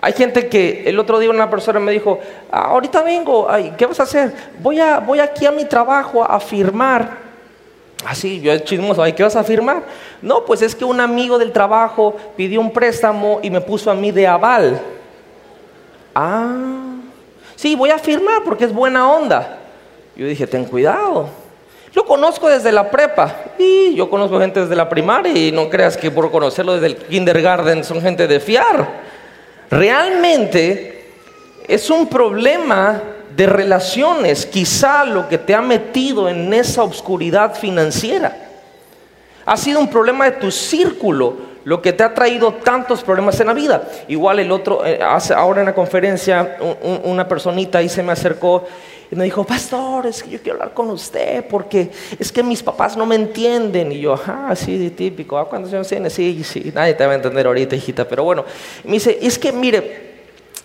[0.00, 2.18] Hay gente que el otro día una persona me dijo,
[2.50, 4.32] ah, ahorita vengo, ¿qué vas a hacer?
[4.60, 7.26] Voy, a, voy aquí a mi trabajo a firmar.
[8.04, 9.82] Así, yo chismoso, ¿qué vas a firmar?
[10.22, 13.94] No, pues es que un amigo del trabajo pidió un préstamo y me puso a
[13.94, 14.80] mí de aval.
[16.14, 16.96] Ah,
[17.56, 19.58] sí, voy a firmar porque es buena onda.
[20.14, 21.28] Yo dije, ten cuidado.
[21.94, 25.96] Lo conozco desde la prepa y yo conozco gente desde la primaria y no creas
[25.96, 29.05] que por conocerlo desde el kindergarten son gente de fiar.
[29.70, 31.04] Realmente
[31.66, 33.02] es un problema
[33.36, 38.36] de relaciones, quizá lo que te ha metido en esa oscuridad financiera.
[39.44, 43.48] Ha sido un problema de tu círculo lo que te ha traído tantos problemas en
[43.48, 43.82] la vida.
[44.06, 46.58] Igual el otro, eh, ahora en la conferencia,
[47.02, 48.64] una personita ahí se me acercó
[49.10, 52.62] y me dijo, pastor, es que yo quiero hablar con usted porque es que mis
[52.62, 53.92] papás no me entienden.
[53.92, 56.12] Y yo, ah, sí, típico, ¿ah, ¿cuántos años tienes?
[56.12, 58.44] Sí, sí, nadie te va a entender ahorita, hijita, pero bueno.
[58.84, 60.16] me dice, es que mire,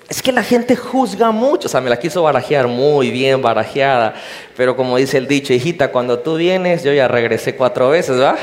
[0.10, 4.13] es que la gente juzga mucho, o sea, me la quiso barajear muy bien barajeada,
[4.58, 8.36] pero como dice el dicho, hijita, cuando tú vienes, yo ya regresé cuatro veces, ¿va?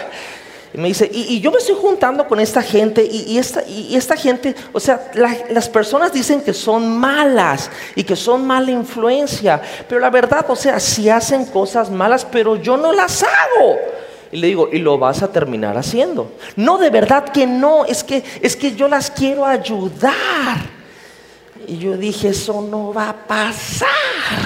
[0.75, 4.17] Y me dice, y, yo me estoy juntando con esta gente y, esta, y esta,
[4.17, 10.01] gente, o sea, las personas dicen que son malas y que son mala influencia, pero
[10.01, 13.77] la verdad, o sea, si hacen cosas malas, pero yo no las hago.
[14.31, 16.33] Y le digo, y lo vas a terminar haciendo.
[16.55, 20.59] No, de verdad que no, es que, es que yo las quiero ayudar.
[21.67, 23.89] Y yo dije, eso no va a pasar,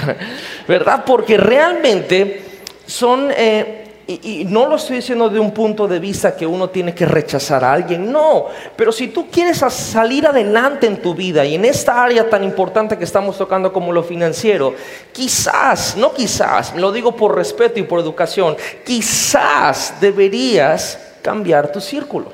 [0.69, 1.03] ¿verdad?
[1.05, 2.45] Porque realmente
[2.85, 3.29] son...
[3.35, 7.05] Eh, y, no lo estoy diciendo de un punto de vista que uno tiene que
[7.05, 11.63] rechazar a alguien, no, pero si tú quieres salir adelante en tu vida y en
[11.63, 14.73] esta área tan importante que estamos tocando como lo financiero,
[15.13, 22.31] quizás, no quizás, lo digo por respeto y por educación, quizás deberías cambiar tu círculo,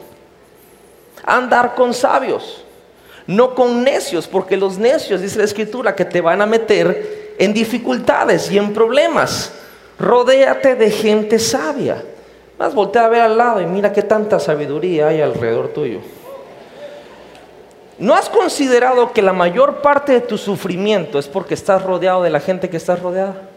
[1.24, 2.66] andar con sabios,
[3.28, 7.54] no con necios, porque los necios, dice la escritura, que te van a meter en
[7.54, 9.54] dificultades y en problemas.
[10.00, 12.02] Rodéate de gente sabia.
[12.58, 16.00] Más voltea a ver al lado y mira qué tanta sabiduría hay alrededor tuyo.
[17.98, 22.30] ¿No has considerado que la mayor parte de tu sufrimiento es porque estás rodeado de
[22.30, 23.50] la gente que estás rodeada?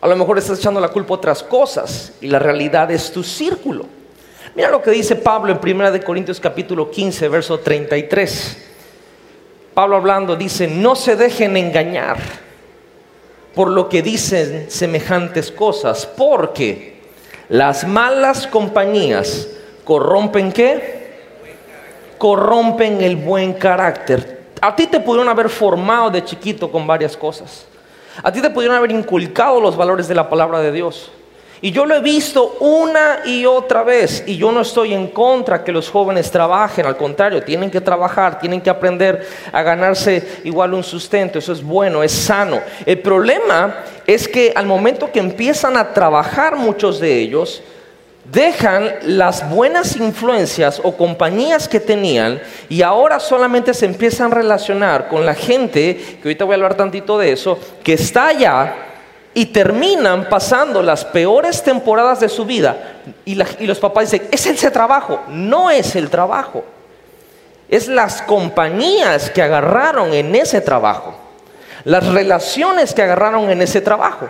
[0.00, 3.22] A lo mejor estás echando la culpa a otras cosas y la realidad es tu
[3.22, 3.86] círculo.
[4.56, 8.58] Mira lo que dice Pablo en 1 Corintios capítulo 15, verso 33.
[9.72, 12.43] Pablo hablando dice, no se dejen engañar
[13.54, 17.00] por lo que dicen semejantes cosas, porque
[17.48, 19.48] las malas compañías
[19.84, 21.04] corrompen qué?
[22.18, 24.44] Corrompen el buen carácter.
[24.60, 27.66] A ti te pudieron haber formado de chiquito con varias cosas.
[28.22, 31.10] A ti te pudieron haber inculcado los valores de la palabra de Dios.
[31.64, 34.22] Y yo lo he visto una y otra vez.
[34.26, 36.84] Y yo no estoy en contra que los jóvenes trabajen.
[36.84, 41.38] Al contrario, tienen que trabajar, tienen que aprender a ganarse igual un sustento.
[41.38, 42.60] Eso es bueno, es sano.
[42.84, 47.62] El problema es que al momento que empiezan a trabajar muchos de ellos,
[48.30, 55.08] dejan las buenas influencias o compañías que tenían y ahora solamente se empiezan a relacionar
[55.08, 58.90] con la gente, que ahorita voy a hablar tantito de eso, que está allá
[59.34, 62.94] y terminan pasando las peores temporadas de su vida
[63.24, 66.64] y, los papás dicen, es ese trabajo, no es el trabajo,
[67.68, 71.14] es las compañías que agarraron en ese trabajo,
[71.84, 74.28] las relaciones que agarraron en ese trabajo.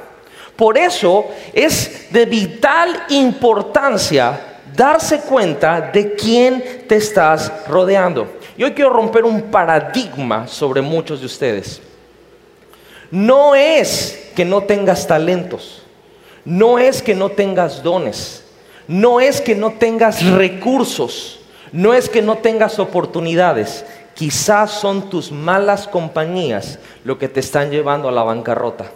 [0.57, 4.41] Por eso es de vital importancia
[4.75, 8.39] darse cuenta de quién te estás rodeando.
[8.57, 11.81] Y hoy quiero romper un paradigma sobre muchos de ustedes.
[13.15, 15.85] No es que no tengas talentos,
[16.45, 18.43] no es que no tengas dones,
[18.89, 21.39] no es que no tengas recursos,
[21.71, 23.87] no es que no tengas oportunidades.
[24.15, 28.87] Quizás son tus malas compañías lo que te están llevando a la bancarrota.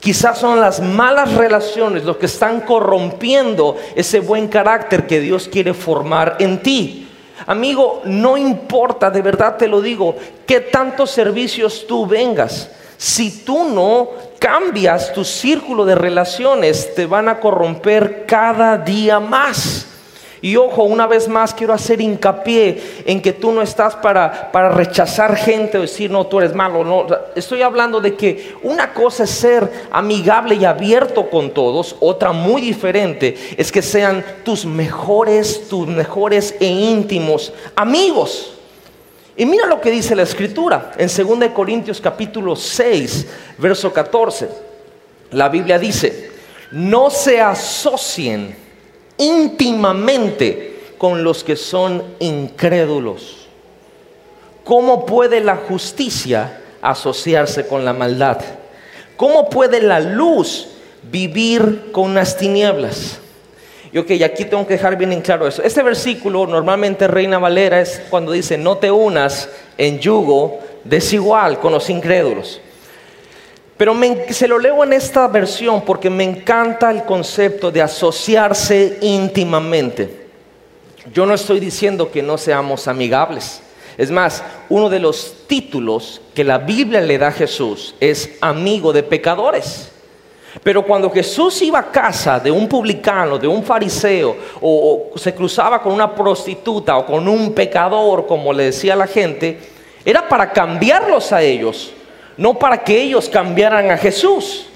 [0.00, 5.72] Quizás son las malas relaciones lo que están corrompiendo ese buen carácter que Dios quiere
[5.72, 7.01] formar en ti.
[7.46, 12.70] Amigo, no importa, de verdad te lo digo, qué tantos servicios tú vengas.
[12.96, 19.86] Si tú no cambias tu círculo de relaciones, te van a corromper cada día más.
[20.44, 24.70] Y ojo, una vez más quiero hacer hincapié en que tú no estás para, para
[24.70, 26.82] rechazar gente o decir, no, tú eres malo.
[26.84, 27.06] No.
[27.36, 32.60] Estoy hablando de que una cosa es ser amigable y abierto con todos, otra muy
[32.60, 38.54] diferente es que sean tus mejores, tus mejores e íntimos amigos.
[39.36, 43.28] Y mira lo que dice la escritura en 2 Corintios capítulo 6,
[43.58, 44.48] verso 14.
[45.30, 46.32] La Biblia dice,
[46.72, 48.61] no se asocien
[49.22, 53.48] íntimamente con los que son incrédulos.
[54.64, 58.40] ¿Cómo puede la justicia asociarse con la maldad?
[59.16, 60.68] ¿Cómo puede la luz
[61.10, 63.18] vivir con las tinieblas?
[63.92, 65.62] Y ok, aquí tengo que dejar bien en claro eso.
[65.62, 71.72] Este versículo normalmente Reina Valera es cuando dice, no te unas en yugo desigual con
[71.72, 72.60] los incrédulos.
[73.82, 73.96] Pero
[74.30, 80.28] se lo leo en esta versión porque me encanta el concepto de asociarse íntimamente.
[81.12, 83.60] Yo no estoy diciendo que no seamos amigables.
[83.98, 88.92] Es más, uno de los títulos que la Biblia le da a Jesús es amigo
[88.92, 89.90] de pecadores.
[90.62, 95.34] Pero cuando Jesús iba a casa de un publicano, de un fariseo, o, o, se
[95.34, 99.58] cruzaba con una prostituta o con un pecador, como le decía la gente,
[100.04, 101.94] era para cambiarlos a ellos
[102.36, 104.66] no para que ellos cambiaran a Jesús.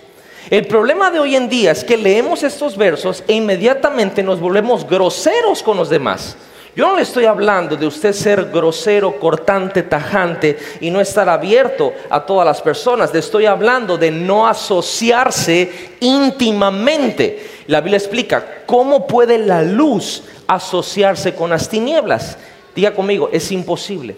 [0.49, 4.87] El problema de hoy en día es que leemos estos versos e inmediatamente nos volvemos
[4.87, 6.37] groseros con los demás.
[6.77, 11.95] Yo no le estoy hablando de usted ser grosero, cortante, tajante y no estar abierto
[12.11, 13.15] a todas las personas.
[13.15, 17.49] Le estoy hablando de no asociarse íntimamente.
[17.67, 22.37] La Biblia explica cómo puede la luz asociarse con las tinieblas.
[22.75, 24.15] Diga conmigo, es imposible.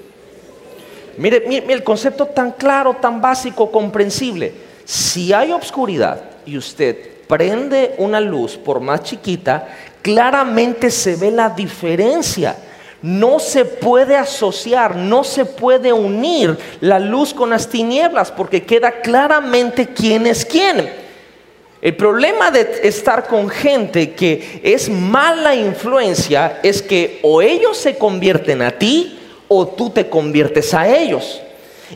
[1.19, 4.53] Mire, el concepto tan claro, tan básico, comprensible.
[4.85, 9.69] Si hay obscuridad y usted prende una luz, por más chiquita,
[10.01, 12.57] claramente se ve la diferencia.
[13.03, 19.01] No se puede asociar, no se puede unir la luz con las tinieblas porque queda
[19.01, 20.89] claramente quién es quién.
[21.81, 27.97] El problema de estar con gente que es mala influencia es que o ellos se
[27.97, 29.18] convierten a ti
[29.49, 31.41] o tú te conviertes a ellos.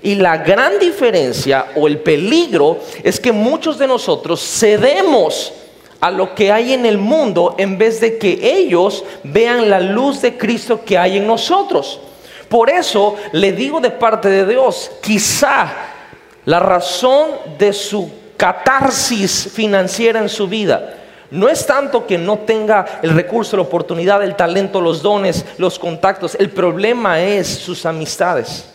[0.02, 5.52] Y la gran diferencia o el peligro es que muchos de nosotros cedemos
[6.00, 10.22] a lo que hay en el mundo en vez de que ellos vean la luz
[10.22, 12.00] de Cristo que hay en nosotros.
[12.48, 15.72] Por eso le digo de parte de Dios, quizá
[16.44, 21.01] la razón de su catarsis financiera en su vida
[21.32, 25.78] no es tanto que no tenga el recurso, la oportunidad, el talento, los dones, los
[25.78, 26.34] contactos.
[26.34, 28.66] El problema es sus amistades.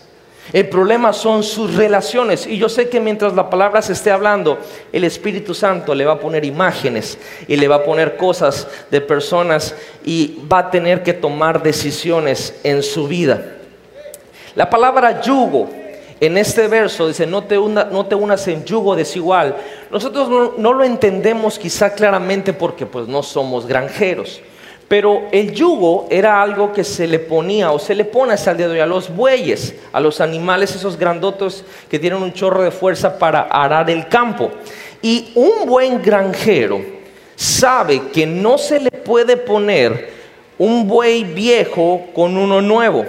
[0.51, 2.47] El problema son sus relaciones.
[2.47, 4.57] Y yo sé que mientras la palabra se esté hablando,
[4.91, 9.01] el Espíritu Santo le va a poner imágenes y le va a poner cosas de
[9.01, 13.39] personas y va a tener que tomar decisiones en su vida.
[14.55, 15.69] La palabra yugo
[16.19, 19.55] en este verso dice, no te, unas en yugo desigual.
[19.91, 24.41] Nosotros no, lo entendemos quizá claramente porque pues no somos granjeros.
[24.87, 28.57] Pero el yugo era algo que se le ponía o se le pone hasta el
[28.57, 33.19] dedo a los bueyes, a los animales, esos grandotos que tienen un chorro de fuerza
[33.19, 34.49] para arar el campo.
[35.01, 36.81] Y un buen granjero
[37.35, 40.09] sabe que no se le puede poner
[40.57, 43.05] un buey viejo con uno nuevo.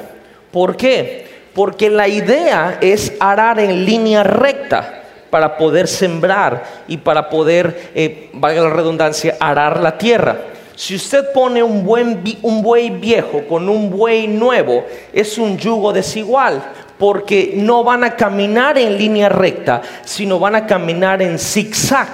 [0.51, 1.28] ¿Por qué?
[1.55, 8.31] Porque la idea es arar en línea recta para poder sembrar y para poder, eh,
[8.33, 10.39] valga la redundancia, arar la tierra.
[10.75, 15.93] Si usted pone un, buen, un buey viejo con un buey nuevo, es un yugo
[15.93, 16.63] desigual,
[16.99, 22.09] porque no van a caminar en línea recta, sino van a caminar en zigzag,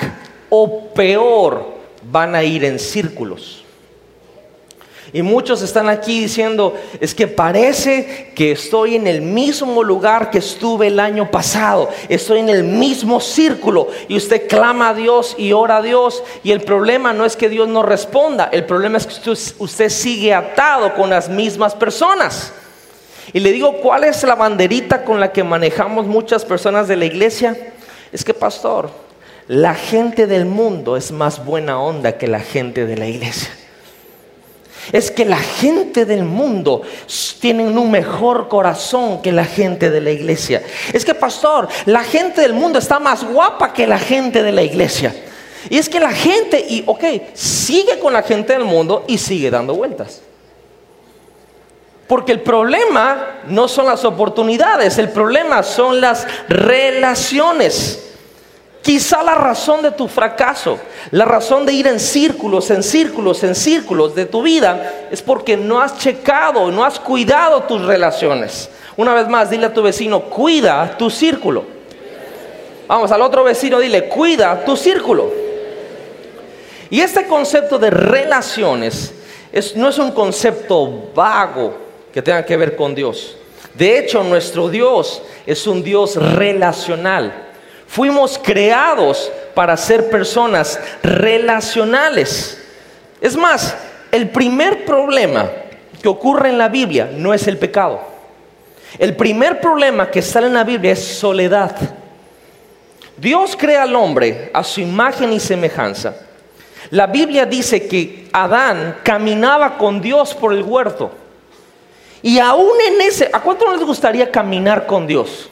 [0.49, 1.75] o peor,
[2.11, 3.64] van a ir en círculos.
[5.15, 10.39] Y muchos están aquí diciendo, es que parece que estoy en el mismo lugar que
[10.39, 15.53] estuve el año pasado, estoy en el mismo círculo y usted clama a Dios y
[15.53, 19.07] ora a Dios y el problema no es que Dios no responda, el problema es
[19.07, 22.53] que usted, sigue atado con las mismas personas.
[23.33, 27.05] Y le digo, ¿cuál es la banderita con la que manejamos muchas personas de la
[27.05, 27.57] iglesia?
[28.11, 28.91] Es que, pastor,
[29.47, 33.51] la gente del mundo es más buena onda que la gente de la iglesia.
[34.93, 36.82] Es que la gente del mundo
[37.41, 40.62] tienen un mejor corazón que la gente de la iglesia.
[40.93, 44.62] Es que, pastor, la gente del mundo está más guapa que la gente de la
[44.62, 45.14] iglesia.
[45.70, 49.51] Y es que la gente, y ok, sigue con la gente del mundo y sigue
[49.51, 50.20] dando vueltas.
[52.07, 58.14] Porque el problema no son las oportunidades, el problema son las relaciones.
[58.85, 60.78] Quizá la razón de tu fracaso,
[61.11, 65.57] la razón de ir en círculos, en círculos, en círculos de tu vida es porque
[65.57, 68.68] no has checado, no has cuidado tus relaciones.
[68.95, 71.64] Una vez más, dile a tu vecino, cuida tu círculo.
[72.87, 75.32] Vamos al otro vecino, dile, cuida tu círculo.
[76.91, 79.14] Y este concepto de relaciones
[79.76, 81.74] no es un concepto vago,
[82.12, 83.35] que tengan que ver con Dios.
[83.72, 87.44] De hecho, nuestro Dios es un Dios relacional.
[87.95, 92.61] Fuimos creados para ser personas relacionales.
[93.21, 93.77] Es más,
[94.11, 95.49] el primer problema
[96.03, 98.01] que ocurre en la Biblia no es el pecado.
[98.99, 101.77] El primer problema que sale en la Biblia es soledad.
[103.17, 106.17] Dios crea al hombre a su imagen y semejanza.
[106.91, 111.13] La Biblia dice que Adán caminaba con Dios por el huerto.
[112.23, 115.49] Y aún en ese, ¿a cuánto les gustaría caminar con Dios?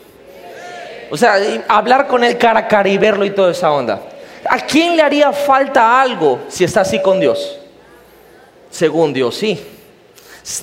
[1.13, 1.39] O sea,
[1.69, 4.01] hablar con Él cara a cara y verlo y toda esa onda.
[4.49, 7.59] ¿A quién le haría falta algo si está así con Dios?
[8.71, 9.63] Según Dios, sí.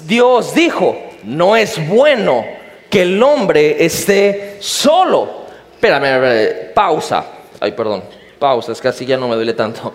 [0.05, 2.43] Dios dijo, no es bueno
[2.89, 5.45] que el hombre esté solo.
[5.71, 7.25] Espérame, pausa.
[7.59, 8.03] Ay, perdón,
[8.39, 9.93] pausa, es que así ya no me duele tanto.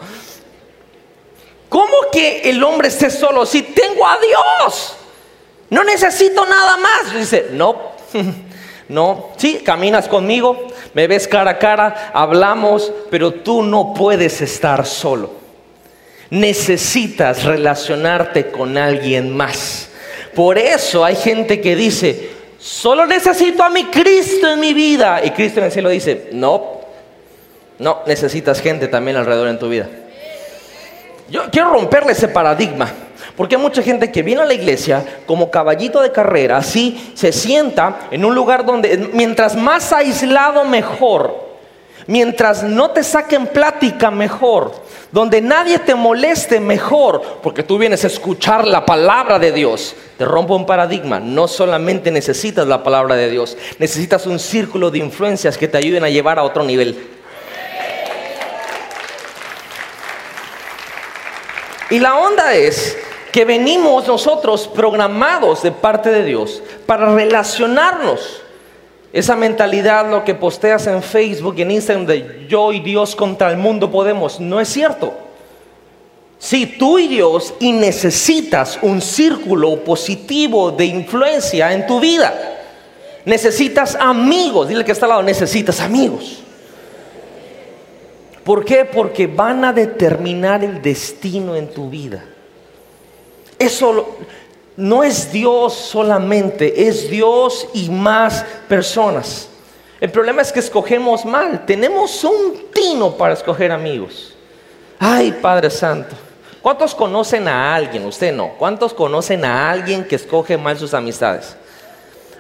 [1.69, 4.95] ¿Cómo que el hombre esté solo si tengo a Dios?
[5.71, 7.13] No necesito nada más.
[7.13, 7.95] Dice, no,
[8.89, 14.85] no, sí, caminas conmigo, me ves cara a cara, hablamos, pero tú no puedes estar
[14.85, 15.33] solo.
[16.31, 19.89] Necesitas relacionarte con alguien más.
[20.35, 25.21] Por eso hay gente que dice, solo necesito a mi Cristo en mi vida.
[25.25, 26.81] Y Cristo en el cielo dice, no,
[27.79, 29.89] no, necesitas gente también alrededor en tu vida.
[31.31, 32.93] Yo quiero romperle ese paradigma.
[33.37, 37.33] Porque hay mucha gente que viene a la iglesia como caballito de carrera, así se
[37.33, 41.45] sienta en un lugar donde mientras más aislado mejor,
[42.07, 44.73] mientras no te saquen plática mejor,
[45.11, 49.95] donde nadie te moleste mejor, porque tú vienes a escuchar la palabra de Dios.
[50.19, 54.99] Te rompo un paradigma, no solamente necesitas la palabra de Dios, necesitas un círculo de
[54.99, 57.11] influencias que te ayuden a llevar a otro nivel.
[61.91, 62.97] Y la onda es
[63.35, 68.41] que venimos nosotros programados de parte de Dios para relacionarnos.
[69.13, 73.51] Esa mentalidad, lo que posteas en Facebook y en Instagram de yo y Dios contra
[73.51, 75.13] el mundo podemos, no es cierto.
[76.39, 82.33] Si tú y Dios y necesitas un círculo positivo de influencia en tu vida,
[83.25, 86.39] necesitas amigos, dile que está al lado, necesitas amigos.
[88.45, 88.85] ¿Por qué?
[88.85, 92.27] Porque van a determinar el destino en tu vida.
[93.65, 94.19] Eso
[94.77, 99.49] no es Dios solamente, es Dios y más personas.
[100.01, 101.65] El problema es que escogemos mal.
[101.65, 104.35] Tenemos un tino para escoger amigos.
[104.99, 106.15] Ay, Padre Santo.
[106.61, 108.05] ¿Cuántos conocen a alguien?
[108.05, 108.51] Usted no.
[108.59, 111.57] ¿Cuántos conocen a alguien que escoge mal sus amistades?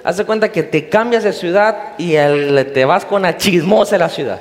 [0.02, 3.98] Haz de cuenta que te cambias de ciudad y te vas con la chismosa de
[3.98, 4.40] la ciudad.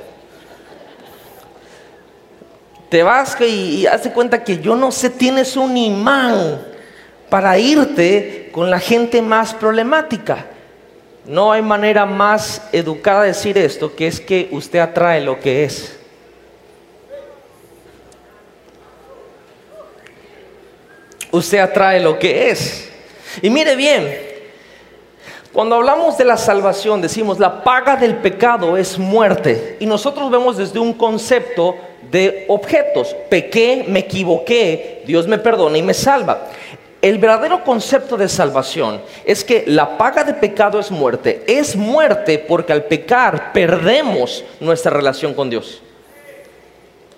[2.89, 6.72] Te vas y, y haz de cuenta que yo no sé, tienes un imán
[7.33, 10.45] para irte con la gente más problemática.
[11.25, 15.63] No hay manera más educada de decir esto que es que usted atrae lo que
[15.63, 15.97] es.
[21.31, 22.91] Usted atrae lo que es.
[23.41, 24.15] Y mire bien,
[25.51, 29.77] cuando hablamos de la salvación decimos la paga del pecado es muerte.
[29.79, 31.77] Y nosotros vemos desde un concepto
[32.11, 33.15] de objetos.
[33.27, 36.49] Pequé, me equivoqué, Dios me perdona y me salva.
[37.03, 41.43] El verdadero concepto de salvación es que la paga de pecado es muerte.
[41.45, 45.81] Es muerte porque al pecar perdemos nuestra relación con Dios.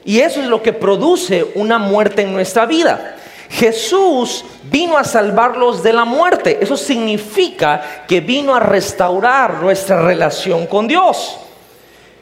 [0.03, 3.15] Y eso es lo que produce una muerte en nuestra vida.
[3.47, 6.57] Jesús vino a salvarlos de la muerte.
[6.59, 11.37] Eso significa que vino a restaurar nuestra relación con Dios.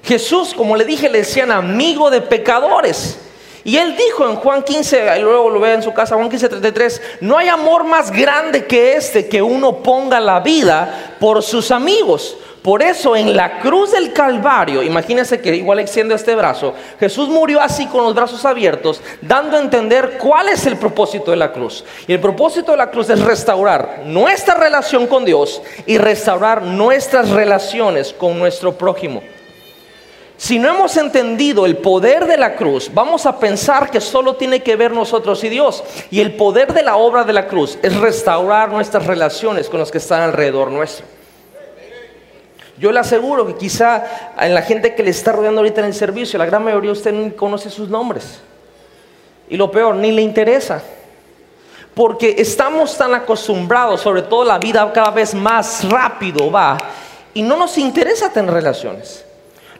[0.03, 3.19] Jesús, como le dije, le decían amigo de pecadores.
[3.65, 6.49] Y él dijo en Juan 15, y luego lo ve en su casa, Juan 15,
[6.49, 11.71] 33, no hay amor más grande que este que uno ponga la vida por sus
[11.71, 12.37] amigos.
[12.61, 17.59] Por eso en la cruz del Calvario, imagínense que igual extiende este brazo, Jesús murió
[17.59, 21.83] así con los brazos abiertos, dando a entender cuál es el propósito de la cruz.
[22.07, 27.29] Y el propósito de la cruz es restaurar nuestra relación con Dios y restaurar nuestras
[27.31, 29.21] relaciones con nuestro prójimo.
[30.37, 34.61] Si no hemos entendido el poder de la cruz, vamos a pensar que solo tiene
[34.61, 35.83] que ver nosotros y Dios.
[36.09, 39.91] Y el poder de la obra de la cruz es restaurar nuestras relaciones con los
[39.91, 41.05] que están alrededor nuestro.
[42.77, 45.93] Yo le aseguro que quizá en la gente que le está rodeando ahorita en el
[45.93, 48.41] servicio, la gran mayoría de usted no conoce sus nombres.
[49.47, 50.81] Y lo peor, ni le interesa.
[51.93, 56.77] Porque estamos tan acostumbrados, sobre todo la vida cada vez más rápido va,
[57.35, 59.23] y no nos interesa tener relaciones.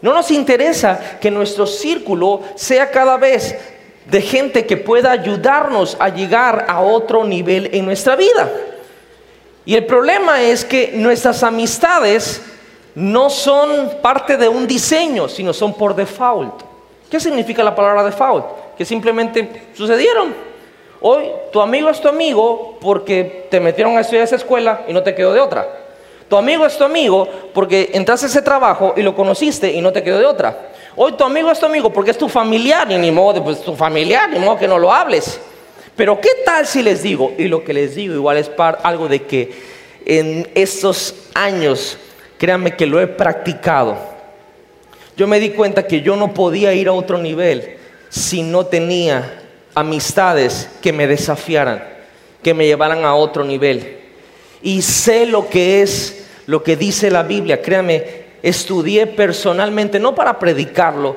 [0.04, 3.58] No nos interesa que nuestro círculo sea cada vez
[4.06, 8.52] de gente que pueda ayudarnos a llegar a otro nivel en nuestra vida.
[9.64, 12.42] Y el problema es que nuestras amistades
[12.96, 16.64] no son parte de un diseño, sino son por default.
[17.10, 18.76] ¿Qué significa la palabra default?
[18.78, 20.36] Que simplemente sucedieron.
[21.00, 25.02] Hoy tu amigo es tu amigo porque te metieron a estudiar esa escuela y no
[25.02, 25.83] te quedó de otra.
[26.34, 29.92] Tu amigo es tu amigo porque entraste a ese trabajo y lo conociste y no
[29.92, 30.72] te quedó de otra.
[30.96, 33.76] Hoy tu amigo es tu amigo porque es tu familiar y ni modo, pues tu
[33.76, 35.40] familiar, ni modo que no lo hables.
[35.96, 37.34] Pero ¿qué tal si les digo?
[37.38, 38.50] Y lo que les digo igual es
[38.82, 39.54] algo de que
[40.06, 42.00] en estos años
[42.40, 43.96] Créanme que lo he practicado.
[45.16, 47.78] Yo me di cuenta que yo no podía ir a otro nivel
[48.10, 49.42] si no tenía
[49.74, 51.82] amistades que me desafiaran,
[52.42, 53.98] que me llevaran a otro nivel.
[54.62, 57.62] Y sé lo que es, lo que dice la Biblia.
[57.62, 58.04] Créanme,
[58.42, 61.16] estudié personalmente, no para predicarlo,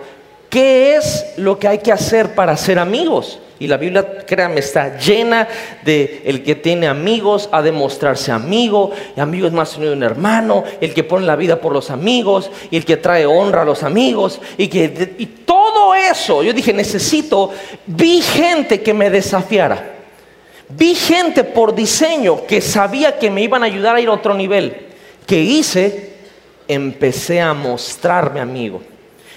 [0.48, 3.40] qué es lo que hay que hacer para ser amigos.
[3.58, 5.48] Y la Biblia, créame, está llena
[5.82, 10.62] de el que tiene amigos a demostrarse amigo, y amigo es más unido un hermano,
[10.80, 13.82] el que pone la vida por los amigos, y el que trae honra a los
[13.82, 17.50] amigos, y que y todo eso, yo dije, necesito,
[17.86, 19.94] vi gente que me desafiara.
[20.68, 24.34] Vi gente por diseño que sabía que me iban a ayudar a ir a otro
[24.34, 24.85] nivel.
[25.26, 26.14] ¿Qué hice?
[26.68, 28.80] Empecé a mostrarme amigo.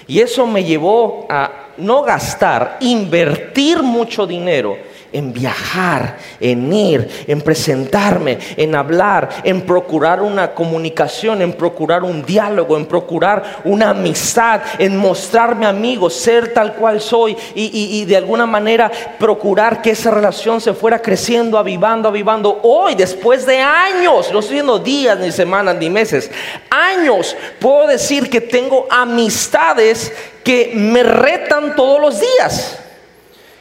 [0.06, 4.76] Y eso me llevó a no gastar, invertir mucho dinero
[5.12, 12.24] en viajar, en ir, en presentarme, en hablar, en procurar una comunicación, en procurar un
[12.24, 18.46] diálogo, en procurar una amistad, en mostrarme amigo, ser tal cual soy y, de alguna
[18.46, 22.60] manera procurar que esa relación se fuera creciendo, avivando, avivando.
[22.62, 26.30] Hoy, después de años, no estoy diciendo días, ni semanas, ni meses,
[26.70, 30.12] años, puedo decir que tengo amistades
[30.44, 32.79] que me retan todos los días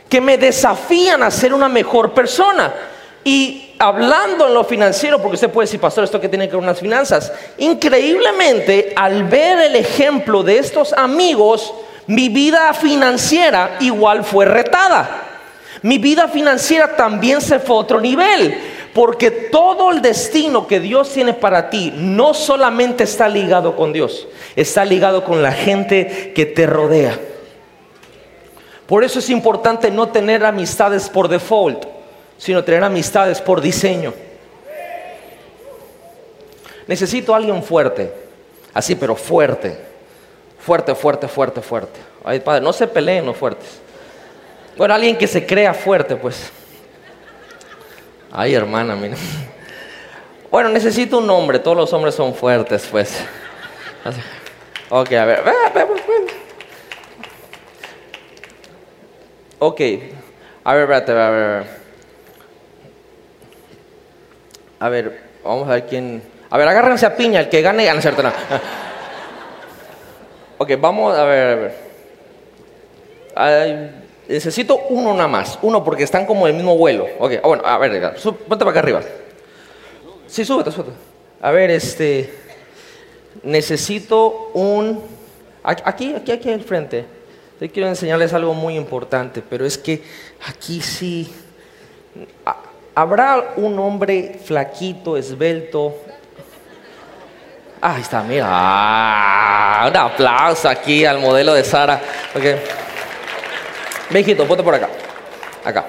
[0.10, 2.74] que me desafían a ser una mejor persona.
[3.24, 6.62] Y hablando en lo financiero, porque usted puede decir, pastor, esto que tiene que ver
[6.62, 11.74] con las finanzas, increíblemente, al ver el ejemplo de estos amigos,
[12.08, 15.28] mi vida financiera igual fue retada.
[15.84, 18.58] Mi vida financiera también se fue a otro nivel,
[18.94, 24.28] porque todo el destino que Dios tiene para ti no solamente está ligado con Dios,
[24.56, 27.18] está ligado con la gente que te rodea.
[28.90, 31.86] Por eso es importante no tener amistades por default,
[32.40, 34.16] sino tener amistades por diseño.
[36.88, 38.12] Necesito a alguien fuerte,
[38.74, 39.78] así pero fuerte,
[40.58, 42.00] fuerte, fuerte, fuerte, fuerte.
[42.24, 43.80] Ay, padre, no se peleen los fuertes.
[44.76, 46.50] Bueno, alguien que se crea fuerte, pues.
[48.32, 49.18] Ay, hermana, mira.
[50.50, 53.24] Bueno, necesito un hombre, todos los hombres son fuertes, pues.
[54.90, 55.44] Ok, a ver,
[59.62, 59.82] Ok,
[60.64, 61.66] a ver, espérate, a ver,
[64.80, 65.22] a ver.
[65.44, 66.24] vamos a ver quién.
[66.50, 68.24] A ver, agárrense a piña, el que gane, gana, ¿cierto?
[68.24, 68.30] No.
[70.60, 71.76] ok, vamos a ver,
[73.36, 73.92] a ver.
[74.30, 77.06] necesito uno nada más, uno porque están como en el mismo vuelo.
[77.20, 79.02] Ok, ah, bueno, a ver, ponte para acá arriba.
[80.26, 80.94] Sí, súbete, súbete.
[81.42, 82.34] A ver, este.
[83.44, 85.04] Necesito un.
[85.64, 87.19] Aquí, aquí, aquí al frente.
[87.62, 90.02] Hoy quiero enseñarles algo muy importante, pero es que
[90.48, 91.30] aquí sí,
[92.96, 95.94] ¿habrá un hombre flaquito, esbelto?
[97.82, 102.02] ahí está, mira, ah, un aplauso aquí al modelo de Sara.
[102.34, 102.56] Okay.
[104.36, 104.90] Ponte por acá,
[105.66, 105.86] acá.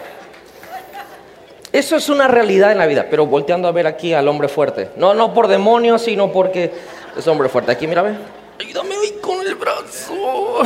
[1.72, 4.90] Eso es una realidad en la vida, pero volteando a ver aquí al hombre fuerte.
[4.96, 6.72] No, no por demonios, sino porque
[7.16, 7.70] es hombre fuerte.
[7.70, 8.16] Aquí, mira, ve.
[8.58, 10.62] Ayúdame hoy con el brazo.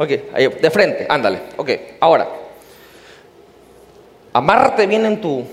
[0.00, 1.42] Ok, ahí, de frente, ándale.
[1.58, 1.70] Ok,
[2.00, 2.26] ahora,
[4.32, 5.44] amárrate bien en tu...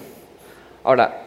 [0.85, 1.23] Ahora,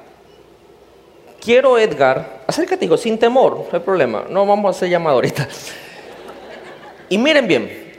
[1.38, 5.46] quiero Edgar, acércate, digo, sin temor, no hay problema, no vamos a hacer llamada ahorita.
[7.10, 7.92] Y miren bien,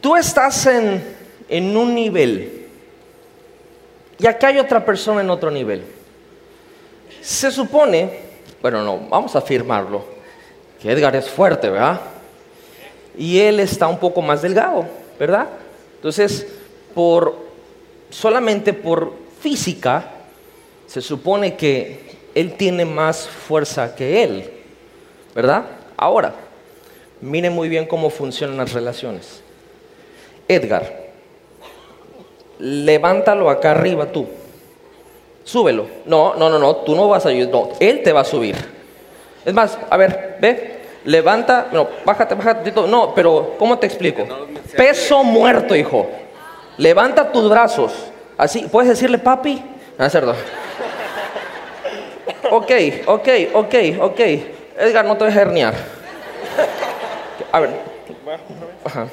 [0.00, 1.04] tú estás en,
[1.46, 2.66] en un nivel
[4.18, 5.84] y acá hay otra persona en otro nivel.
[7.20, 8.20] Se supone,
[8.62, 10.02] bueno, no, vamos a afirmarlo,
[10.80, 12.00] que Edgar es fuerte, ¿verdad?
[13.16, 14.86] Y él está un poco más delgado,
[15.18, 15.48] ¿verdad?
[15.96, 16.46] Entonces,
[16.94, 17.36] por
[18.10, 20.04] solamente por física,
[20.86, 24.50] se supone que él tiene más fuerza que él,
[25.34, 25.64] ¿verdad?
[25.96, 26.34] Ahora,
[27.20, 29.42] miren muy bien cómo funcionan las relaciones.
[30.48, 31.10] Edgar,
[32.58, 34.26] levántalo acá arriba tú.
[35.44, 35.86] Súbelo.
[36.06, 37.52] No, no, no, no, tú no vas a ayudar.
[37.52, 38.56] No, él te va a subir.
[39.44, 42.72] Es más, a ver, ve, levanta, no, bájate, bájate.
[42.72, 44.26] No, pero ¿cómo te explico?
[44.76, 46.08] Peso muerto, hijo.
[46.76, 47.92] Levanta tus brazos.
[48.36, 49.62] Así, puedes decirle papi.
[49.98, 50.34] No, es cierto.
[52.52, 52.72] Ok,
[53.06, 54.20] ok, ok, ok.
[54.78, 55.74] Edgar, no te a herniar.
[57.52, 57.70] A ver.
[58.84, 59.06] Ajá.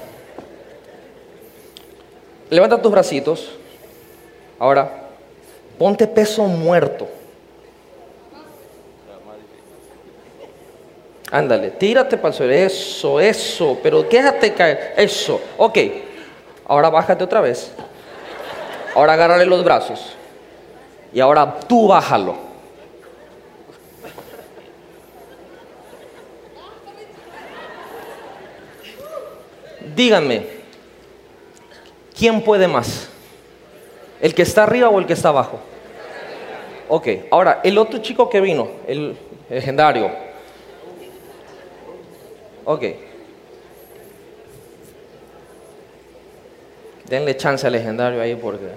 [2.49, 3.51] Levanta tus bracitos.
[4.57, 4.91] Ahora,
[5.77, 7.07] ponte peso muerto.
[11.31, 12.53] Ándale, tírate para el suelo.
[12.53, 13.77] Eso, eso.
[13.83, 14.93] Pero déjate caer.
[14.97, 15.41] Eso.
[15.57, 15.77] Ok.
[16.65, 17.71] Ahora bájate otra vez.
[18.95, 20.13] Ahora agárrale los brazos.
[21.13, 22.47] Y ahora tú bájalo.
[29.95, 30.45] Díganme,
[32.15, 33.09] ¿quién puede más?
[34.21, 35.59] ¿El que está arriba o el que está abajo?
[36.87, 39.17] Ok, ahora, el otro chico que vino, el
[39.49, 40.26] legendario.
[42.69, 42.83] Ok.
[47.05, 48.67] Denle chance al legendario ahí porque...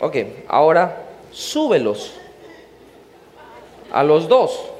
[0.00, 0.16] Ok,
[0.48, 2.14] ahora súbelos
[3.92, 4.70] a los dos.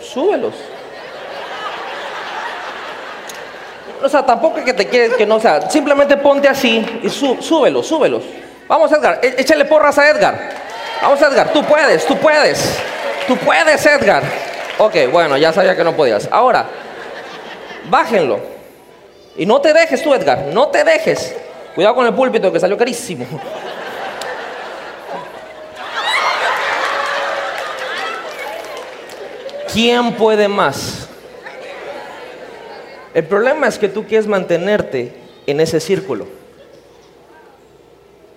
[0.00, 0.54] Súbelos.
[4.00, 7.84] O sea, tampoco es que te quieres que no, sea, simplemente ponte así y súbelos,
[7.84, 8.22] súbelos.
[8.68, 10.50] Vamos, Edgar, e-, échale porras a Edgar.
[11.02, 12.78] Vamos, Edgar, tú puedes, tú puedes.
[13.26, 14.22] Tú puedes, Edgar.
[14.78, 16.28] Ok, bueno, ya sabía que no podías.
[16.30, 16.66] Ahora,
[17.88, 18.40] bájenlo.
[19.36, 21.34] Y no te dejes tú, Edgar, no te dejes.
[21.74, 23.26] Cuidado con el púlpito que salió carísimo.
[29.72, 31.06] ¿Quién puede más?
[33.12, 35.12] El problema es que tú quieres mantenerte
[35.46, 36.26] en ese círculo.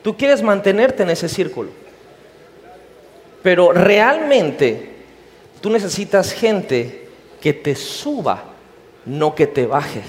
[0.01, 1.69] Tú quieres mantenerte en ese círculo.
[3.41, 4.91] Pero realmente
[5.61, 7.07] tú necesitas gente
[7.41, 8.43] que te suba,
[9.05, 10.01] no que te baje.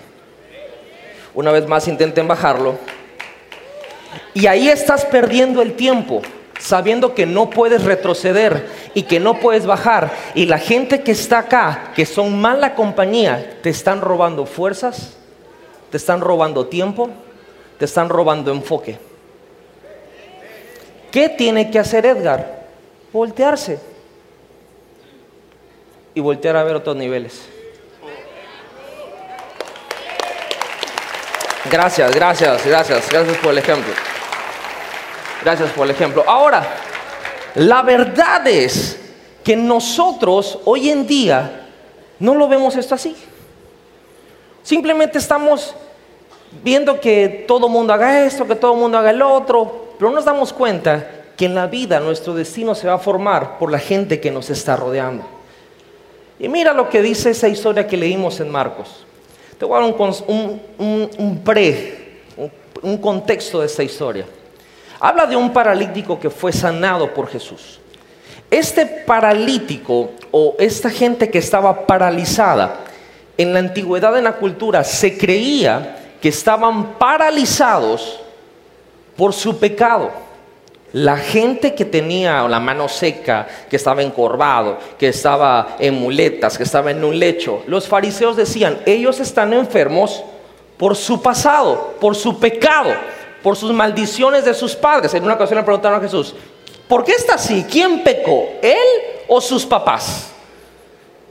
[1.35, 2.77] Una vez más intenten bajarlo.
[4.35, 6.23] Y ahí estás perdiendo el tiempo,
[6.59, 10.11] sabiendo que no puedes retroceder y que no puedes bajar.
[10.35, 15.17] Y la gente que está acá, que son mala compañía, te están robando fuerzas,
[15.91, 17.11] te están robando tiempo,
[17.79, 19.10] te están robando enfoque.
[21.11, 22.67] ¿Qué tiene que hacer Edgar?
[23.13, 23.79] Voltearse.
[26.15, 27.43] Y voltear a ver otros niveles.
[31.71, 33.93] Gracias, gracias, gracias, gracias por el ejemplo.
[35.43, 36.25] Gracias por el ejemplo.
[36.27, 36.67] Ahora,
[37.55, 38.99] la verdad es
[39.45, 41.69] que nosotros hoy en día
[42.19, 43.17] no lo vemos esto así.
[44.63, 45.75] Simplemente estamos
[46.63, 50.25] viendo que todo mundo haga esto, que todo mundo haga el otro, pero no nos
[50.25, 54.19] damos cuenta que en la vida nuestro destino se va a formar por la gente
[54.19, 55.27] que nos está rodeando.
[56.39, 59.05] Y mira lo que dice esa historia que leímos en Marcos.
[59.59, 59.95] Te voy a dar
[60.27, 62.23] un, pre,
[62.81, 64.25] un contexto de esta historia.
[64.99, 67.79] Habla de un paralítico que fue sanado por Jesús.
[68.51, 72.85] Este paralítico o esta gente que estaba paralizada,
[73.37, 78.21] en la antigüedad en la cultura se creía que estaban paralizados
[79.21, 80.11] por su pecado.
[80.95, 86.63] La gente que tenía la mano seca, que estaba encorvado, que estaba en muletas, que
[86.63, 90.25] estaba en un lecho, los fariseos decían, ellos están enfermos
[90.79, 92.95] por su pasado, por su pecado
[93.43, 95.15] por sus maldiciones de sus padres.
[95.15, 96.35] En una ocasión le preguntaron a Jesús,
[96.89, 97.65] ¿por qué está así?
[97.71, 98.49] ¿Quién pecó?
[98.63, 98.77] ¿Él
[99.29, 100.31] o sus papás?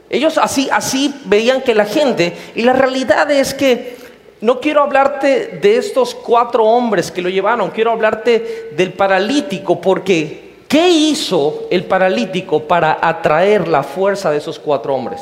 [0.08, 3.96] Ellos así, así veían que la gente, y la realidad es que
[4.40, 10.54] no quiero hablarte de estos cuatro hombres que lo llevaron, quiero hablarte del paralítico, porque
[10.66, 15.20] ¿qué hizo el paralítico para atraer la fuerza de esos cuatro hombres?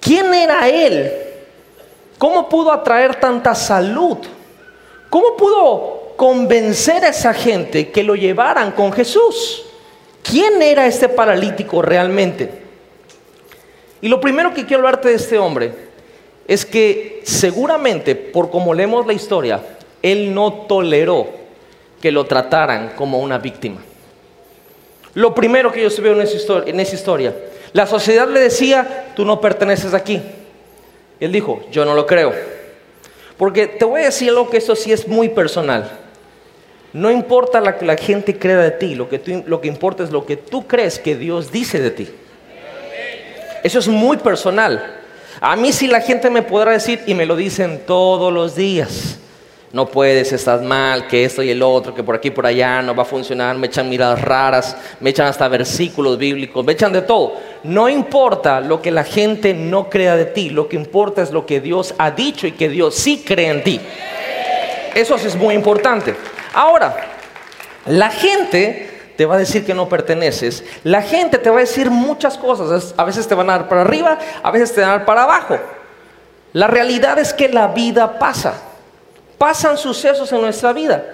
[0.00, 1.12] ¿Quién era él?
[2.18, 4.18] ¿Cómo pudo atraer tanta salud?
[5.08, 9.64] ¿Cómo pudo convencer a esa gente que lo llevaran con Jesús?
[10.22, 12.50] ¿Quién era este paralítico realmente?
[14.00, 15.89] Y lo primero que quiero hablarte de este hombre
[16.50, 19.60] es que seguramente, por como leemos la historia,
[20.02, 21.28] él no toleró
[22.02, 23.80] que lo trataran como una víctima.
[25.14, 26.22] Lo primero que yo veo en
[26.80, 27.36] esa, historia,
[27.72, 30.20] la sociedad le decía, tú no perteneces aquí.
[31.20, 32.34] Él dijo, yo no lo creo.
[33.36, 35.88] Porque te voy a decir algo que eso sí es muy personal.
[36.92, 40.10] No importa lo que la gente crea de ti, lo que, lo que importa es
[40.10, 42.08] lo que tú crees que Dios dice de ti.
[43.62, 44.96] Eso es muy personal.
[45.40, 49.18] A mí sí la gente me podrá decir, y me lo dicen todos los días,
[49.72, 52.82] no puedes, estás mal, que esto y el otro, que por aquí y por allá
[52.82, 56.92] no va a funcionar, me echan miradas raras, me echan hasta versículos bíblicos, me echan
[56.92, 57.34] de todo.
[57.62, 61.46] No importa lo que la gente no crea de ti, lo que importa es lo
[61.46, 63.80] que Dios ha dicho y que Dios sí cree en ti.
[64.94, 66.16] Eso es muy importante.
[66.52, 66.96] Ahora,
[67.86, 70.64] la gente te va a decir que no perteneces.
[70.82, 72.94] La gente te va a decir muchas cosas.
[72.96, 75.24] A veces te van a dar para arriba, a veces te van a dar para
[75.24, 75.58] abajo.
[76.54, 78.54] La realidad es que la vida pasa.
[79.36, 81.04] Pasan sucesos en nuestra vida.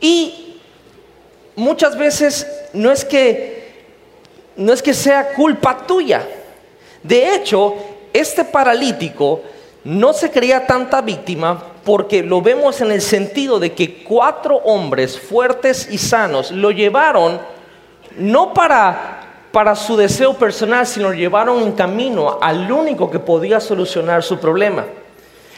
[0.00, 0.60] Y
[1.56, 3.82] muchas veces no es que
[4.54, 6.24] no es que sea culpa tuya.
[7.02, 7.74] De hecho,
[8.12, 9.42] este paralítico
[9.82, 15.18] no se creía tanta víctima porque lo vemos en el sentido de que cuatro hombres
[15.18, 17.40] fuertes y sanos lo llevaron
[18.16, 23.60] no para, para su deseo personal, sino lo llevaron en camino al único que podía
[23.60, 24.86] solucionar su problema.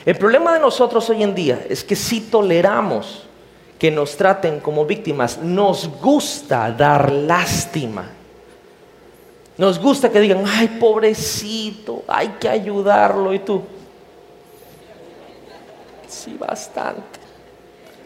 [0.05, 3.24] El problema de nosotros hoy en día es que si toleramos
[3.79, 8.11] que nos traten como víctimas, nos gusta dar lástima.
[9.59, 13.62] Nos gusta que digan, ay, pobrecito, hay que ayudarlo y tú.
[16.09, 17.21] Sí, bastante.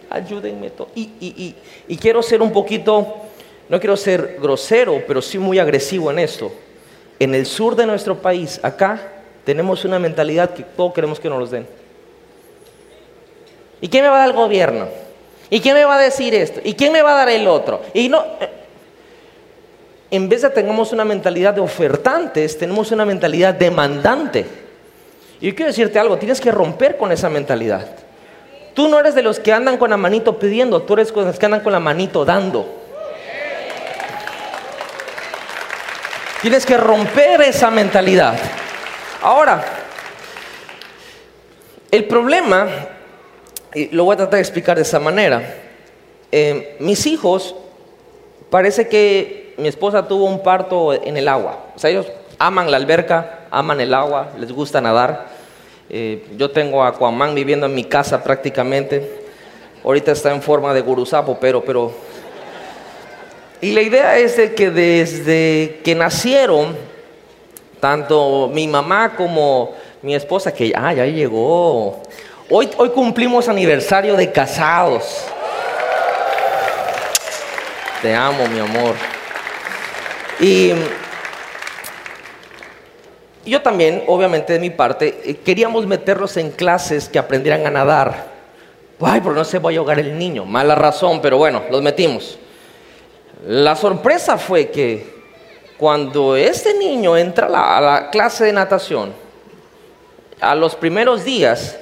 [0.09, 0.73] Ayúdenme.
[0.95, 1.55] Y,
[1.87, 3.07] y, quiero ser un poquito,
[3.69, 6.51] no quiero ser grosero, pero sí muy agresivo en esto.
[7.19, 9.01] En el sur de nuestro país, acá,
[9.45, 11.67] tenemos una mentalidad que todos queremos que nos los den.
[13.81, 14.89] ¿Y quién me va a dar el gobierno?
[15.49, 16.61] ¿Y quién me va a decir esto?
[16.63, 17.81] ¿Y quién me va a dar el otro?
[17.95, 18.49] Y no, eh,
[20.11, 24.45] en vez de tengamos una mentalidad de ofertantes, tenemos una mentalidad demandante.
[25.41, 27.87] Y quiero decirte algo, tienes que romper con esa mentalidad.
[28.75, 31.39] Tú no eres de los que andan con la manito pidiendo, tú eres de los
[31.39, 32.81] que andan con la manito dando.
[36.43, 38.39] Tienes que romper esa mentalidad.
[39.23, 39.63] Ahora,
[41.91, 42.69] el problema,
[43.75, 45.43] y lo voy a tratar de explicar de esa manera,
[46.33, 47.55] eh, mis hijos,
[48.49, 51.67] parece que mi esposa tuvo un parto en el agua.
[51.75, 52.07] O sea, ellos
[52.39, 55.29] aman la alberca, aman el agua, les gusta nadar.
[55.89, 59.25] Eh, yo tengo a Aquaman viviendo en mi casa prácticamente.
[59.85, 61.93] Ahorita está en forma de gurusapo, pero, pero...
[63.61, 66.77] Y la idea es de que desde que nacieron,
[67.81, 72.01] tanto mi mamá como mi esposa, que ah, ya llegó.
[72.49, 75.27] Hoy, hoy cumplimos aniversario de casados.
[78.01, 78.95] Te amo, mi amor.
[80.41, 80.73] Y
[83.45, 88.31] yo también, obviamente de mi parte, eh, queríamos meterlos en clases que aprendieran a nadar.
[89.01, 90.45] Ay, pero no se va a ahogar el niño.
[90.45, 92.39] Mala razón, pero bueno, los metimos.
[93.47, 95.21] La sorpresa fue que
[95.79, 99.15] cuando este niño entra a la, clase de natación,
[100.39, 101.79] a los primeros días,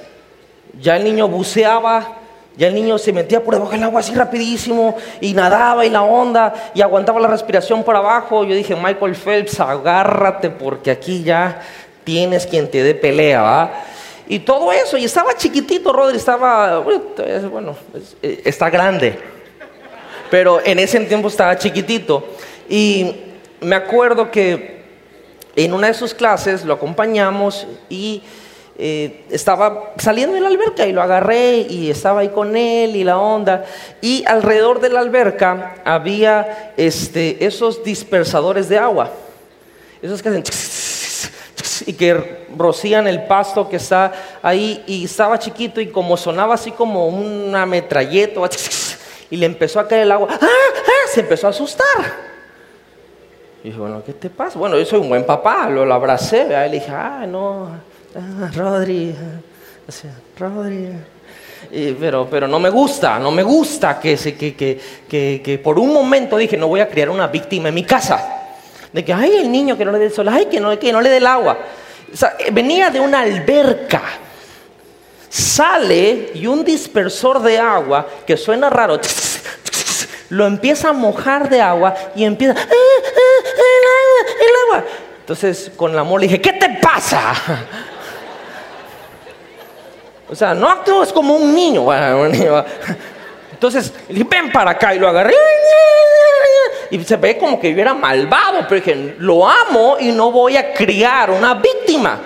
[0.79, 2.18] ya el niño buceaba
[2.59, 6.01] ya el niño se metía por debajo del agua así rapidísimo y nadaba y la
[6.01, 8.43] onda y aguantaba la respiración por abajo.
[8.43, 11.61] Yo dije, Michael Phelps, agárrate porque aquí ya
[12.03, 13.71] tienes quien te dé pelea, ¿va?
[14.27, 17.77] Y todo eso, y estaba chiquitito, Rodri, estaba, bueno,
[18.21, 19.17] eh, está grande,
[20.29, 22.27] pero en ese tiempo estaba chiquitito.
[22.67, 23.15] Y
[23.61, 24.83] me acuerdo que
[25.55, 28.21] en una de sus clases lo acompañamos y
[28.81, 33.03] eh, estaba saliendo de la alberca y lo agarré y estaba ahí con él y
[33.03, 33.65] la onda.
[33.99, 39.11] Y alrededor de la alberca había este, esos dispersadores de agua.
[40.01, 40.43] Esos que hacen
[41.85, 46.71] y que rocían el pasto que está ahí y estaba chiquito y como sonaba así
[46.71, 48.39] como una metralleta
[49.29, 50.37] y le empezó a caer el agua, ¡Ah!
[50.41, 51.07] ¡Ah!
[51.11, 52.29] se empezó a asustar.
[53.61, 54.57] Y dije, bueno, ¿qué te pasa?
[54.57, 59.15] Bueno, yo soy un buen papá, lo, abracé, y le dije, ah, no, ah, Rodri,
[60.37, 60.89] Rodri.
[61.99, 64.55] pero, pero no me gusta, no me gusta que, que,
[65.07, 68.35] que, que, por un momento dije, no voy a criar una víctima en mi casa.
[68.91, 70.91] De que, ay, el niño que no le dé el sol, ay, que no, que
[70.91, 71.57] no le dé el agua.
[72.11, 74.01] O sea, venía de una alberca.
[75.29, 78.99] Sale y un dispersor de agua que suena raro
[80.29, 84.91] lo empieza a mojar de agua y empieza, ¡Ah, ah, el agua, el agua.
[85.19, 87.33] Entonces con la amor le dije, ¿qué te pasa?
[90.31, 91.85] O sea, no actúes como un niño.
[93.51, 95.35] Entonces, ven para acá y lo agarré.
[96.91, 100.57] Y se ve como que yo era malvado, pero dije, lo amo y no voy
[100.57, 102.19] a criar una víctima.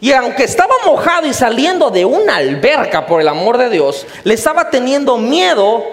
[0.00, 4.34] Y aunque estaba mojado y saliendo de una alberca, por el amor de Dios, le
[4.34, 5.84] estaba teniendo miedo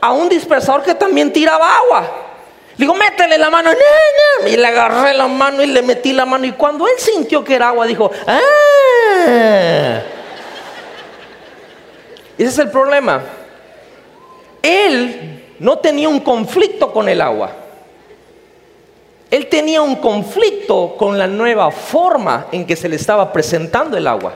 [0.00, 2.00] a un dispersador que también tiraba agua.
[2.76, 3.70] Le digo, métele la mano.
[4.46, 6.44] Y le agarré la mano y le metí la mano.
[6.46, 8.38] Y cuando él sintió que era agua, dijo, ¡ah!
[12.38, 13.22] Ese es el problema.
[14.62, 17.52] Él no tenía un conflicto con el agua.
[19.30, 24.06] Él tenía un conflicto con la nueva forma en que se le estaba presentando el
[24.06, 24.34] agua.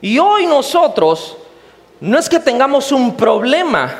[0.00, 1.36] Y hoy nosotros
[2.00, 3.94] no es que tengamos un problema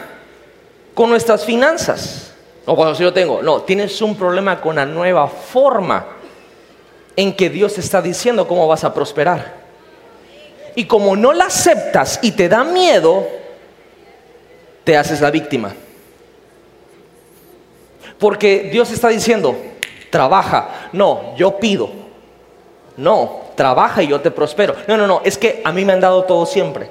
[0.95, 2.33] con nuestras finanzas.
[2.67, 3.43] No, cuando si yo tengo.
[3.43, 6.18] No, tienes un problema con la nueva forma
[7.19, 9.57] en que Dios está diciendo cómo vas a prosperar.
[10.77, 13.27] Y como no la aceptas y te da miedo,
[14.85, 15.75] te haces la víctima.
[18.21, 19.57] Porque Dios está diciendo,
[20.11, 20.91] trabaja.
[20.93, 21.91] No, yo pido.
[22.97, 24.77] No, trabaja y yo te prospero.
[24.87, 26.89] No, no, no, es que a mí me han dado todo siempre.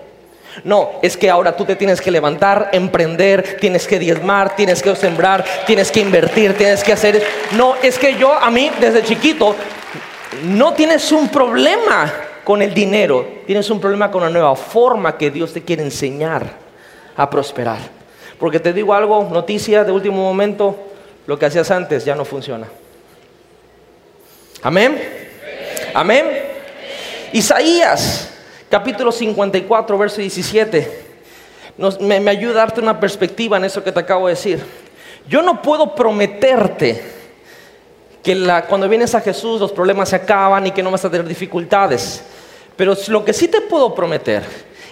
[0.65, 4.93] No, es que ahora tú te tienes que levantar, emprender, tienes que diezmar, tienes que
[4.97, 7.23] sembrar, tienes que invertir, tienes que hacer...
[7.53, 9.55] No, es que yo a mí desde chiquito
[10.43, 12.13] no tienes un problema
[12.43, 16.45] con el dinero, tienes un problema con la nueva forma que Dios te quiere enseñar
[17.15, 17.79] a prosperar.
[18.39, 20.77] Porque te digo algo, noticia de último momento,
[21.25, 22.67] lo que hacías antes ya no funciona.
[24.61, 24.97] Amén.
[25.93, 26.25] Amén.
[27.33, 28.33] Isaías
[28.69, 31.05] capítulo 54, verso 17,
[31.99, 34.63] me, me ayuda a darte una perspectiva en eso que te acabo de decir.
[35.27, 37.16] Yo no puedo prometerte
[38.23, 41.27] que cuando vienes a Jesús los problemas se acaban y que no vas a tener
[41.27, 42.23] dificultades.
[42.75, 44.43] Pero lo que sí te puedo prometer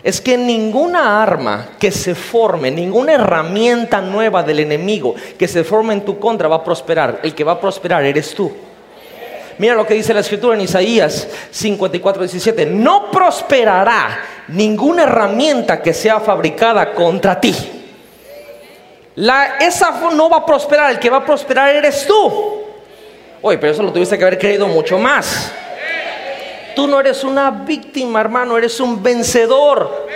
[0.04, 5.94] es que ninguna arma que se forme, ninguna herramienta nueva del enemigo que se forme
[5.94, 7.22] en tu contra va a prosperar.
[7.24, 8.52] El que va a prosperar eres tú.
[9.58, 12.66] Mira lo que dice la escritura en Isaías 54, 17.
[12.68, 14.20] No prosperará
[14.50, 17.56] ninguna herramienta que sea fabricada contra ti.
[19.60, 22.62] Esa no va a prosperar, el que va a prosperar eres tú.
[23.48, 25.52] Oye, pero eso lo tuviste que haber creído mucho más.
[26.76, 30.08] Tú no eres una víctima, hermano, eres un vencedor.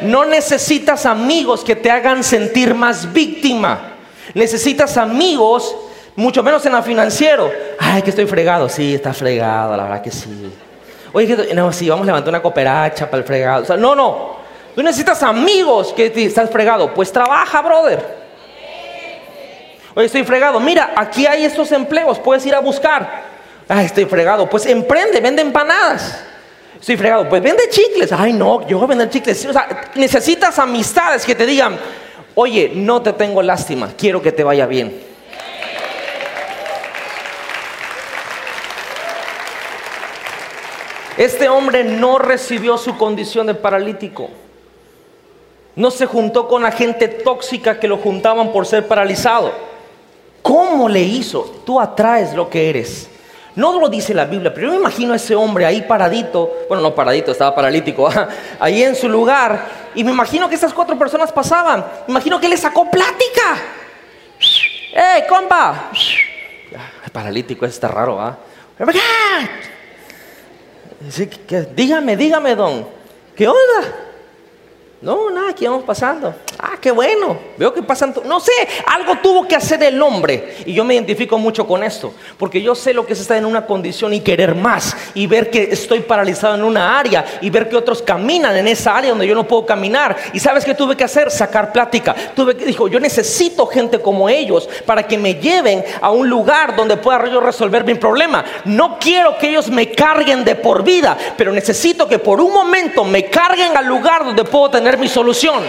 [0.00, 3.92] No necesitas amigos que te hagan sentir más víctima.
[4.32, 5.76] Necesitas amigos
[6.14, 7.52] mucho menos en la financiero.
[7.78, 8.70] Ay, que estoy fregado.
[8.70, 10.50] Sí, está fregado, la verdad que sí.
[11.12, 13.64] Oye, no, sí, vamos a levantar una cooperacha para el fregado.
[13.64, 14.36] O sea, no, no.
[14.74, 16.94] Tú necesitas amigos que te estás fregado.
[16.94, 18.25] Pues trabaja, brother.
[19.96, 20.60] Oye, estoy fregado.
[20.60, 22.18] Mira, aquí hay estos empleos.
[22.18, 23.24] Puedes ir a buscar.
[23.66, 24.46] Ay, estoy fregado.
[24.46, 26.22] Pues emprende, vende empanadas.
[26.78, 27.26] Estoy fregado.
[27.26, 28.12] Pues vende chicles.
[28.12, 29.46] Ay, no, yo voy a vender chicles.
[29.46, 31.78] O sea, necesitas amistades que te digan,
[32.34, 33.88] oye, no te tengo lástima.
[33.96, 35.02] Quiero que te vaya bien.
[41.16, 44.28] Este hombre no recibió su condición de paralítico.
[45.74, 49.74] No se juntó con la gente tóxica que lo juntaban por ser paralizado.
[50.46, 51.42] ¿Cómo le hizo?
[51.66, 53.10] Tú atraes lo que eres.
[53.56, 56.84] No lo dice la Biblia, pero yo me imagino a ese hombre ahí paradito, bueno,
[56.84, 58.08] no paradito, estaba paralítico,
[58.60, 59.66] ahí en su lugar,
[59.96, 63.56] y me imagino que esas cuatro personas pasaban, me imagino que le sacó plática.
[64.92, 65.90] ¡Ey, compa!
[67.12, 68.38] Paralítico, está raro, ¿ah?
[71.74, 72.86] dígame, dígame, don.
[73.34, 74.05] ¿Qué onda?
[75.06, 76.34] No, nada, aquí vamos pasando.
[76.58, 77.38] Ah, qué bueno.
[77.56, 78.12] Veo que pasan.
[78.24, 78.50] No sé,
[78.88, 80.56] algo tuvo que hacer el hombre.
[80.66, 82.12] Y yo me identifico mucho con esto.
[82.36, 84.96] Porque yo sé lo que es estar en una condición y querer más.
[85.14, 87.24] Y ver que estoy paralizado en una área.
[87.40, 90.16] Y ver que otros caminan en esa área donde yo no puedo caminar.
[90.32, 91.30] Y sabes qué tuve que hacer?
[91.30, 92.12] Sacar plática.
[92.34, 96.74] Tuve que, dijo, yo necesito gente como ellos para que me lleven a un lugar
[96.74, 98.44] donde pueda yo resolver mi problema.
[98.64, 101.16] No quiero que ellos me carguen de por vida.
[101.36, 105.64] Pero necesito que por un momento me carguen al lugar donde puedo tener mi solución.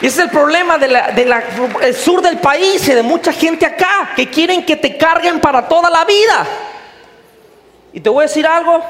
[0.00, 4.28] Y ese es el problema del sur del país y de mucha gente acá que
[4.28, 6.46] quieren que te carguen para toda la vida.
[7.92, 8.82] Y te voy a decir algo,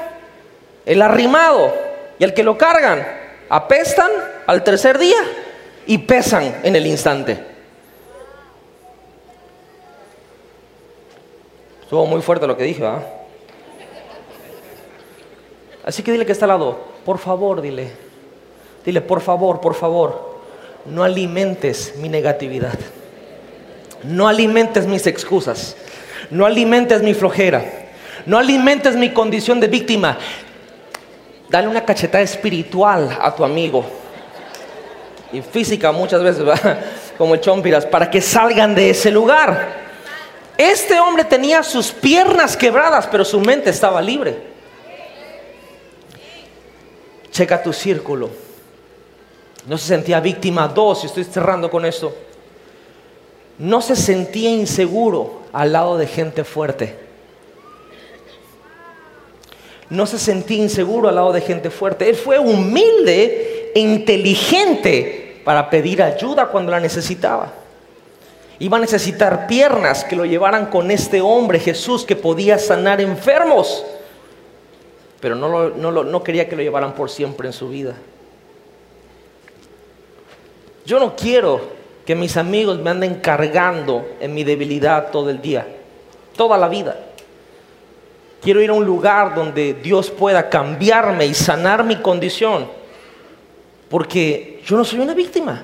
[0.85, 1.73] el arrimado
[2.19, 3.05] y el que lo cargan
[3.47, 4.09] apestan
[4.47, 5.21] al tercer día
[5.85, 7.55] y pesan en el instante.
[11.83, 12.83] Estuvo muy fuerte lo que dije.
[15.85, 17.91] Así que dile que está al lado, por favor, dile.
[18.83, 20.41] Dile, por favor, por favor,
[20.85, 22.77] no alimentes mi negatividad.
[24.03, 25.75] No alimentes mis excusas.
[26.29, 27.63] No alimentes mi flojera.
[28.25, 30.17] No alimentes mi condición de víctima.
[31.49, 33.85] Dale una cachetada espiritual a tu amigo.
[35.31, 36.43] Y física muchas veces,
[37.17, 39.85] como el chompiras, para que salgan de ese lugar.
[40.57, 44.54] Este hombre tenía sus piernas quebradas, pero su mente estaba libre.
[47.35, 48.29] Checa tu círculo.
[49.67, 50.69] No se sentía víctima.
[50.69, 52.15] Dos, y estoy cerrando con esto.
[53.59, 56.95] No se sentía inseguro al lado de gente fuerte.
[59.89, 62.07] No se sentía inseguro al lado de gente fuerte.
[62.07, 67.51] Él fue humilde e inteligente para pedir ayuda cuando la necesitaba.
[68.59, 73.83] Iba a necesitar piernas que lo llevaran con este hombre, Jesús, que podía sanar enfermos
[75.19, 77.95] pero no, no quería que lo llevaran por siempre en su vida.
[80.85, 81.61] Yo no quiero
[82.05, 85.67] que mis amigos me anden cargando en mi debilidad todo el día,
[86.35, 86.95] toda la vida.
[88.41, 92.67] Quiero ir a un lugar donde Dios pueda cambiarme y sanar mi condición,
[93.89, 95.63] porque yo no soy una víctima.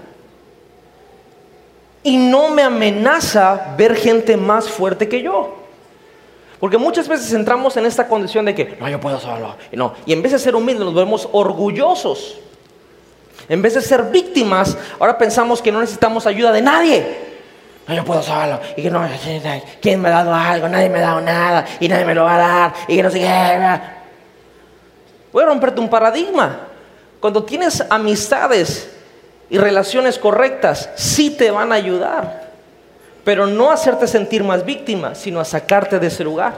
[2.04, 5.61] Y no me amenaza ver gente más fuerte que yo.
[6.62, 9.56] Porque muchas veces entramos en esta condición de que, no, yo puedo solo.
[9.72, 9.96] Y, no.
[10.06, 12.38] y en vez de ser humildes nos vemos orgullosos.
[13.50, 17.18] En vez de ser víctimas, ahora pensamos que no necesitamos ayuda de nadie.
[17.88, 18.60] No, yo puedo solo.
[18.78, 19.04] Y que no,
[19.82, 20.70] ¿quién me ha dado algo?
[20.70, 21.66] Nadie me ha dado nada.
[21.80, 22.74] Y nadie me lo va a dar.
[22.88, 23.80] Y que no sé qué.
[25.34, 26.68] Voy a romperte un paradigma.
[27.20, 28.88] Cuando tienes amistades
[29.50, 32.51] y relaciones correctas, sí te van a ayudar
[33.24, 36.54] pero no hacerte sentir más víctima, sino a sacarte de ese lugar.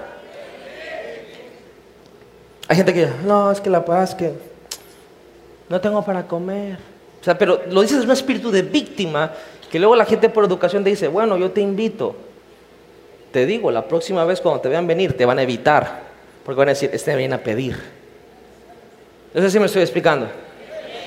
[2.68, 4.34] Hay gente que, no, es que la paz, que
[5.70, 6.78] no tengo para comer.
[7.20, 9.32] O sea, pero lo dices es un espíritu de víctima
[9.70, 12.16] que luego la gente por educación te dice, bueno, yo te invito.
[13.32, 16.02] Te digo, la próxima vez cuando te vean venir, te van a evitar,
[16.46, 17.76] porque van a decir, este viene a pedir.
[19.34, 20.28] No sé si me estoy explicando.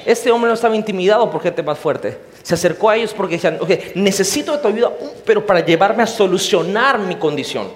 [0.04, 2.18] Este hombre no estaba intimidado por gente más fuerte.
[2.46, 4.92] Se acercó a ellos porque decían, okay, necesito tu ayuda,
[5.24, 7.66] pero para llevarme a solucionar mi condición.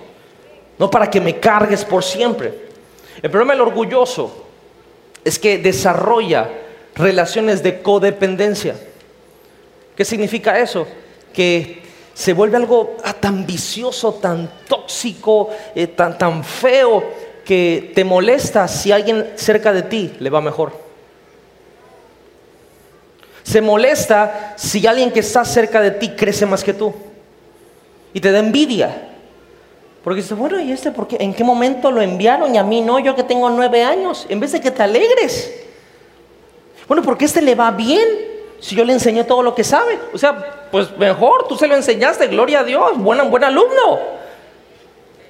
[0.79, 2.55] No para que me cargues por siempre.
[3.21, 4.45] El problema del orgulloso
[5.25, 6.49] es que desarrolla
[6.95, 8.77] relaciones de codependencia.
[9.97, 10.87] ¿Qué significa eso?
[11.35, 11.83] Que
[12.14, 17.03] se vuelve algo ah, tan vicioso, tan tóxico, eh, tan, tan feo,
[17.45, 20.89] que te molesta si alguien cerca de ti le va mejor.
[23.51, 26.94] Se molesta si alguien que está cerca de ti crece más que tú.
[28.14, 29.09] Y te da envidia.
[30.05, 31.16] Porque dice, bueno, ¿y este por qué?
[31.18, 33.01] ¿En qué momento lo enviaron y a mí no?
[33.01, 34.24] Yo que tengo nueve años.
[34.28, 35.53] En vez de que te alegres.
[36.86, 38.07] Bueno, porque este le va bien
[38.61, 39.98] si yo le enseñé todo lo que sabe.
[40.14, 43.98] O sea, pues mejor, tú se lo enseñaste, gloria a Dios, buen, buen alumno.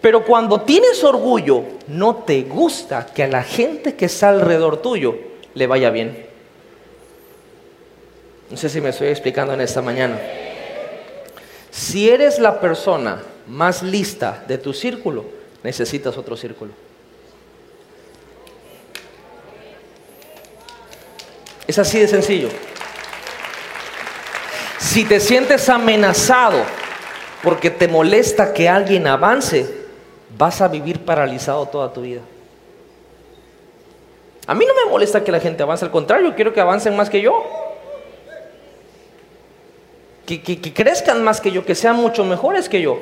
[0.02, 5.16] Pero cuando tienes orgullo, no te gusta que a la gente que está alrededor tuyo
[5.54, 6.29] le vaya bien.
[8.50, 10.18] No sé si me estoy explicando en esta mañana.
[11.70, 15.24] Si eres la persona más lista de tu círculo,
[15.62, 16.72] necesitas otro círculo.
[21.68, 22.48] Es así de sencillo.
[24.78, 26.64] Si te sientes amenazado
[27.44, 29.72] porque te molesta que alguien avance,
[30.36, 32.22] vas a vivir paralizado toda tu vida.
[34.48, 37.08] A mí no me molesta que la gente avance, al contrario, quiero que avancen más
[37.08, 37.59] que yo
[40.38, 42.98] que, crezcan más que yo, que sean mucho mejores que yo.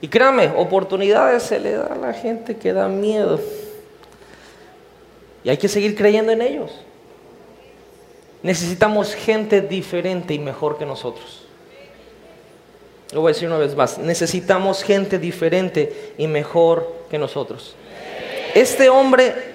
[0.00, 3.40] Y créame, oportunidades se le da a la gente que da miedo.
[5.44, 6.72] Y hay que seguir creyendo en ellos.
[8.42, 11.46] Necesitamos gente diferente y mejor que nosotros.
[13.12, 13.98] Lo voy a decir una vez más.
[13.98, 17.76] Necesitamos gente diferente y mejor que nosotros.
[18.54, 19.51] Este hombre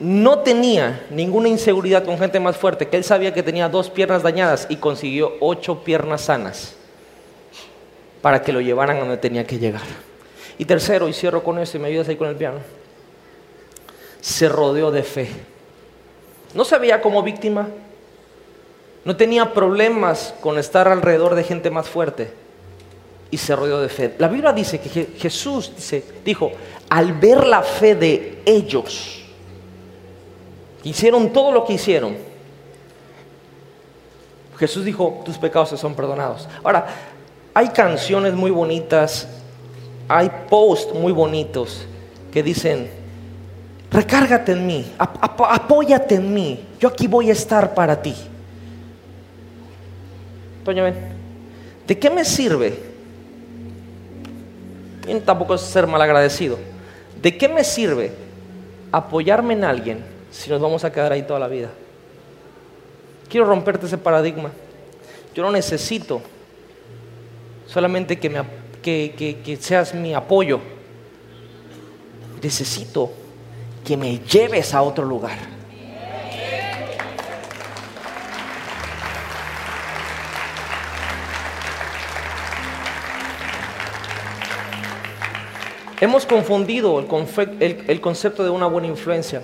[0.00, 4.22] no tenía ninguna inseguridad con gente más fuerte, que él sabía que tenía dos piernas
[4.22, 6.74] dañadas y consiguió ocho piernas sanas
[8.22, 9.82] para que lo llevaran a donde tenía que llegar.
[10.56, 12.58] Y tercero, y cierro con esto y me ayudas ahí con el piano,
[14.22, 15.28] se rodeó de fe.
[16.54, 17.68] No se veía como víctima,
[19.04, 22.32] no tenía problemas con estar alrededor de gente más fuerte
[23.30, 24.14] y se rodeó de fe.
[24.18, 26.52] La Biblia dice que Jesús dice, dijo,
[26.88, 29.20] al ver la fe de ellos,
[30.82, 32.16] Hicieron todo lo que hicieron.
[34.58, 36.48] Jesús dijo, tus pecados se son perdonados.
[36.62, 36.86] Ahora,
[37.54, 39.26] hay canciones muy bonitas
[40.12, 41.86] hay posts muy bonitos
[42.32, 42.90] que dicen,
[43.92, 48.12] recárgate en mí, apóyate en mí, yo aquí voy a estar para ti.
[50.64, 50.84] Toño,
[51.86, 52.90] ¿de qué me sirve?
[55.06, 56.58] Y tampoco es ser malagradecido.
[57.22, 58.12] ¿De qué me sirve
[58.90, 61.70] apoyarme en alguien si nos vamos a quedar ahí toda la vida?
[63.28, 64.50] Quiero romperte ese paradigma.
[65.34, 66.20] Yo no necesito
[67.66, 68.42] solamente que, me,
[68.82, 70.60] que, seas mi apoyo.
[72.42, 73.12] Necesito
[73.84, 75.38] que me lleves a otro lugar.
[86.00, 89.42] Hemos confundido el, el, concepto de una buena influencia.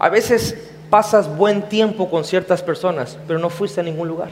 [0.00, 0.56] A veces
[0.88, 4.30] pasas buen tiempo con ciertas personas, pero no fuiste a ningún lugar.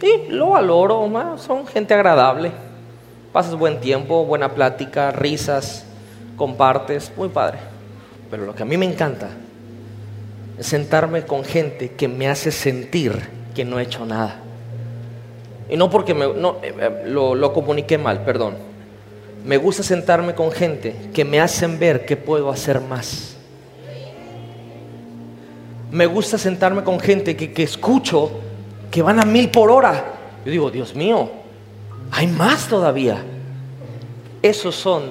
[0.00, 2.52] Y lo valoro, son gente agradable.
[3.32, 5.84] Pasas buen tiempo, buena plática, risas,
[6.36, 7.58] compartes, muy padre.
[8.30, 9.30] Pero lo que a mí me encanta
[10.56, 14.36] es sentarme con gente que me hace sentir que no he hecho nada.
[15.68, 18.77] Y no porque me, no, eh, eh, lo, lo comuniqué mal, perdón.
[19.44, 23.38] Me gusta sentarme con gente que me hacen ver que puedo hacer más
[25.90, 28.30] me gusta sentarme con gente que, escucho
[28.90, 30.14] que van a mil por hora.
[30.44, 31.30] Yo digo, Dios mío,
[32.10, 33.22] hay más todavía.
[34.42, 35.10] Esos son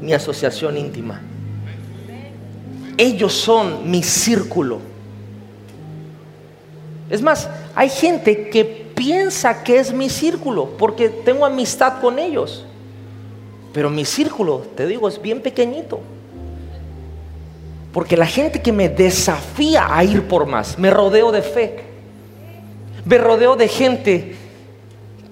[0.00, 1.20] mi asociación íntima.
[2.96, 4.80] Ellos son mi círculo.
[7.08, 12.66] Es más, hay gente que piensa que es mi círculo porque tengo amistad con ellos.
[13.78, 16.00] Pero mi círculo, te digo, es bien pequeñito.
[17.92, 21.84] Porque la gente que me desafía a ir por más, me rodeo de fe.
[23.04, 24.34] Me rodeo de gente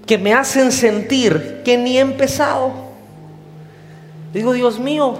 [0.06, 2.70] que me hacen sentir que ni he empezado.
[4.32, 5.18] Digo, Dios mío,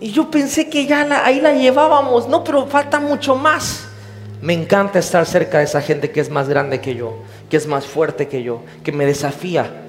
[0.00, 3.84] y yo pensé que ya ahí la llevábamos, no, pero falta mucho más.
[4.40, 7.68] Me encanta estar cerca de esa gente que es más grande que yo, que es
[7.68, 9.81] más fuerte que yo, que me desafía.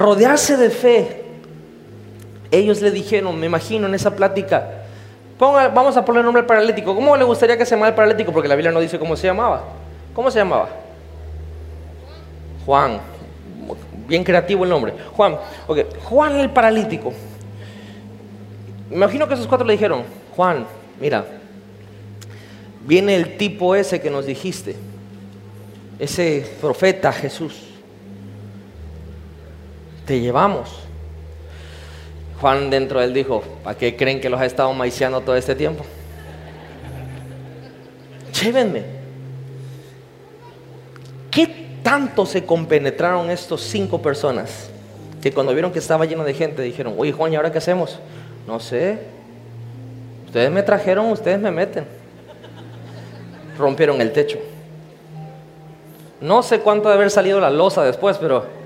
[0.00, 1.20] Rodearse de fe
[2.50, 4.84] ellos le dijeron, me imagino en esa plática,
[5.38, 6.94] vamos a poner nombre al paralítico.
[6.94, 8.32] ¿Cómo le gustaría que se llamara el paralítico?
[8.32, 9.62] Porque la Biblia no dice cómo se llamaba.
[10.14, 10.70] ¿Cómo se llamaba?
[12.64, 12.98] Juan.
[14.08, 14.94] Bien creativo el nombre.
[15.12, 15.36] Juan.
[15.66, 15.78] Ok.
[16.04, 17.12] Juan el paralítico.
[18.88, 20.02] Me imagino que esos cuatro le dijeron,
[20.34, 20.66] Juan,
[20.98, 21.26] mira,
[22.86, 24.76] viene el tipo ese que nos dijiste,
[25.98, 27.69] ese profeta Jesús.
[30.10, 30.68] Te llevamos.
[32.40, 35.54] Juan dentro de él dijo, ¿para qué creen que los ha estado maiciando todo este
[35.54, 35.84] tiempo?
[38.42, 38.82] Llévenme.
[41.30, 44.68] ¿Qué tanto se compenetraron estos cinco personas
[45.22, 48.00] que cuando vieron que estaba lleno de gente dijeron, oye Juan, ¿y ahora qué hacemos?
[48.48, 48.98] No sé.
[50.26, 51.84] Ustedes me trajeron, ustedes me meten.
[53.56, 54.40] Rompieron el techo.
[56.20, 58.58] No sé cuánto de haber salido la losa después, pero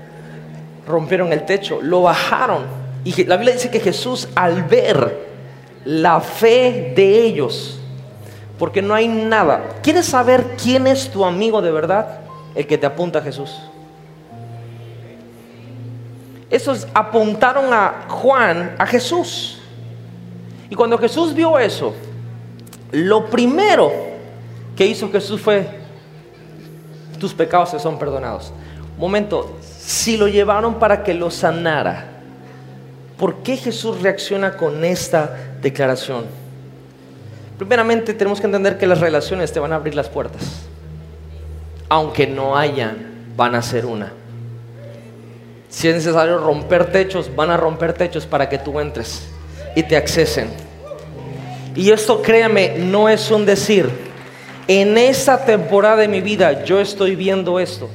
[0.87, 5.25] rompieron el techo, lo bajaron y la Biblia dice que Jesús al ver
[5.85, 7.79] la fe de ellos,
[8.57, 9.75] porque no hay nada.
[9.83, 12.19] ¿Quieres saber quién es tu amigo de verdad?
[12.55, 13.55] El que te apunta a Jesús.
[16.49, 19.59] Esos apuntaron a Juan, a Jesús.
[20.67, 21.93] Y cuando Jesús vio eso,
[22.91, 23.91] lo primero
[24.75, 25.67] que hizo Jesús fue,
[27.19, 28.51] tus pecados se son perdonados.
[28.97, 32.15] momento, si lo llevaron para que lo sanara,
[33.17, 36.25] ¿Por qué Jesús reacciona con esta declaración?
[37.57, 40.63] Primeramente tenemos que entender que las relaciones te van a abrir las puertas.
[41.87, 44.11] Aunque no hayan, van a ser una.
[45.69, 49.27] Si es necesario romper techos, van a romper techos para que tú entres
[49.75, 50.49] y te accesen.
[51.73, 53.89] Y esto, créame, no es un decir.
[54.67, 57.89] En esta temporada de mi vida yo estoy viendo esto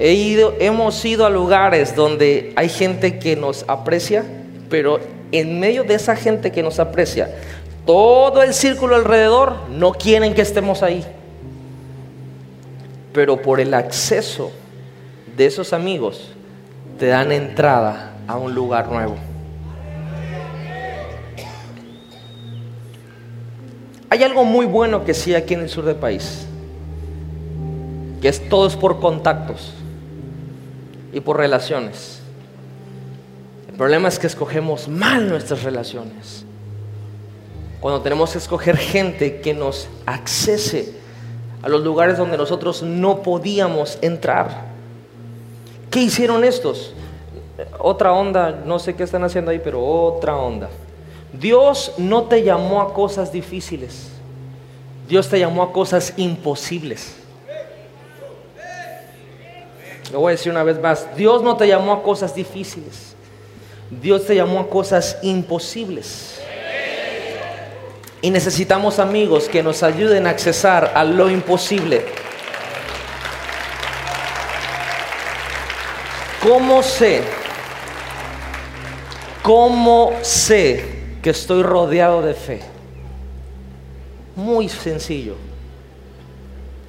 [0.00, 4.24] hemos ido a lugares donde hay gente que nos aprecia,
[4.70, 5.00] pero
[5.32, 7.34] en medio de esa gente que nos aprecia,
[7.84, 11.04] todo el círculo alrededor no quieren que estemos ahí.
[13.12, 14.52] Pero por el acceso
[15.36, 16.30] de esos amigos,
[16.98, 19.16] te dan entrada a un lugar nuevo.
[24.10, 26.46] Hay algo muy bueno que sí aquí en el sur del país,
[28.22, 29.74] que es todo es por contactos
[31.12, 32.20] y por relaciones.
[33.68, 36.44] El problema es que escogemos mal nuestras relaciones.
[37.80, 40.94] Cuando tenemos que escoger gente que nos accese
[41.62, 44.66] a los lugares donde nosotros no podíamos entrar.
[45.90, 46.92] ¿Qué hicieron estos?
[47.78, 50.68] Otra onda, no sé qué están haciendo ahí, pero otra onda.
[51.32, 54.08] Dios no te llamó a cosas difíciles.
[55.08, 57.17] Dios te llamó a cosas imposibles.
[60.12, 61.14] Lo voy a decir una vez más.
[61.16, 63.14] Dios no te llamó a cosas difíciles.
[63.90, 66.40] Dios te llamó a cosas imposibles.
[68.20, 72.04] Y necesitamos amigos que nos ayuden a accesar a lo imposible.
[76.42, 77.22] ¿Cómo sé?
[79.42, 80.84] ¿Cómo sé
[81.22, 82.60] que estoy rodeado de fe?
[84.36, 85.36] Muy sencillo.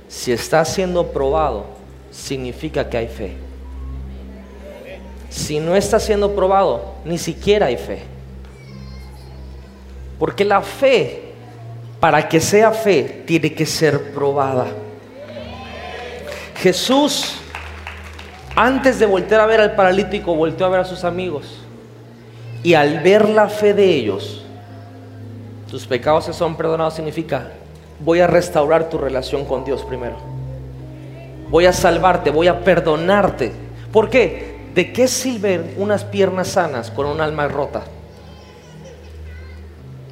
[0.08, 1.79] Si está siendo probado,
[2.20, 3.34] significa que hay fe.
[5.30, 8.00] Si no está siendo probado, ni siquiera hay fe.
[10.18, 11.34] Porque la fe,
[12.00, 14.68] para que sea fe, tiene que ser probada.
[16.56, 17.36] Jesús,
[18.56, 21.62] antes de voltear a ver al paralítico, volteó a ver a sus amigos.
[22.64, 24.44] Y al ver la fe de ellos,
[25.70, 27.52] tus pecados se son perdonados significa,
[28.00, 30.39] voy a restaurar tu relación con Dios primero.
[31.50, 33.52] Voy a salvarte, voy a perdonarte.
[33.92, 34.60] ¿Por qué?
[34.76, 37.84] ¿De qué sirven unas piernas sanas con un alma rota?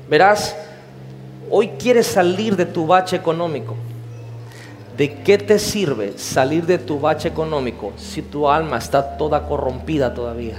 [0.10, 0.56] Verás,
[1.52, 3.76] hoy quieres salir de tu bache económico.
[4.98, 10.14] ¿De qué te sirve salir de tu bache económico si tu alma está toda corrompida
[10.14, 10.58] todavía?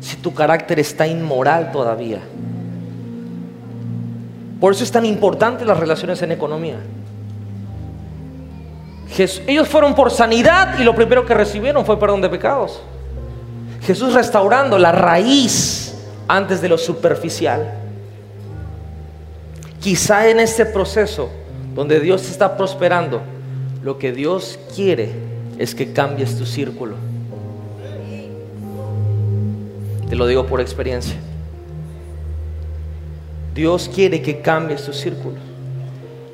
[0.00, 2.20] Si tu carácter está inmoral todavía.
[4.60, 6.76] Por eso es tan importante las relaciones en economía.
[9.46, 12.80] Ellos fueron por sanidad y lo primero que recibieron fue perdón de pecados.
[13.82, 15.94] Jesús restaurando la raíz
[16.26, 17.74] antes de lo superficial.
[19.80, 21.30] Quizá en este proceso
[21.74, 23.20] donde Dios está prosperando,
[23.82, 25.12] lo que Dios quiere
[25.58, 26.94] es que cambies tu círculo.
[30.08, 31.16] Te lo digo por experiencia.
[33.54, 35.36] Dios quiere que cambies tu círculo.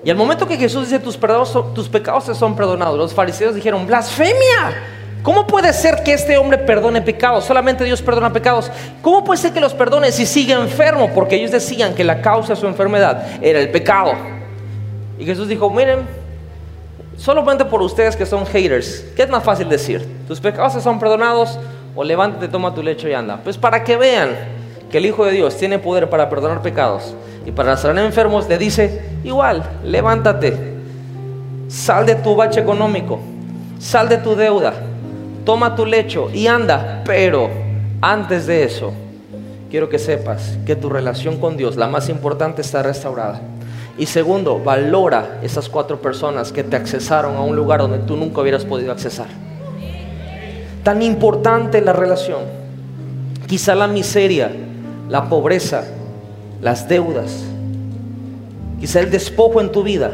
[0.02, 4.74] Y al momento que Jesús dice tus, pecados te son perdonados, los fariseos dijeron, blasfemia.
[5.22, 7.44] ¿Cómo puede ser que este hombre perdone pecados?
[7.44, 8.70] Solamente Dios perdona pecados.
[9.02, 11.10] ¿Cómo puede ser que los perdone si sigue enfermo?
[11.14, 14.12] Porque ellos decían que la causa de su enfermedad era el pecado.
[15.18, 16.06] Y Jesús dijo, miren,
[17.18, 20.08] solamente por ustedes que son haters, ¿qué es más fácil decir?
[20.26, 21.58] ¿Tus pecados son perdonados
[21.94, 23.38] o levántate, toma tu lecho y anda?
[23.44, 24.30] Pues para que vean
[24.90, 27.14] que el Hijo de Dios tiene poder para perdonar pecados
[27.46, 30.76] y para sanar enfermos, le dice, igual, levántate,
[31.68, 33.20] sal de tu bache económico,
[33.78, 34.74] sal de tu deuda
[35.44, 37.02] toma tu lecho y anda.
[37.04, 37.50] Pero
[38.00, 38.92] antes de eso,
[39.70, 43.40] quiero que sepas que tu relación con Dios, la más importante, está restaurada.
[43.98, 48.40] Y segundo, valora esas cuatro personas que te accesaron a un lugar donde tú nunca
[48.40, 49.26] hubieras podido accesar.
[50.82, 52.42] Tan importante la relación.
[53.46, 54.50] Quizá la miseria,
[55.08, 55.84] la pobreza,
[56.60, 57.44] las deudas,
[58.80, 60.12] quizá el despojo en tu vida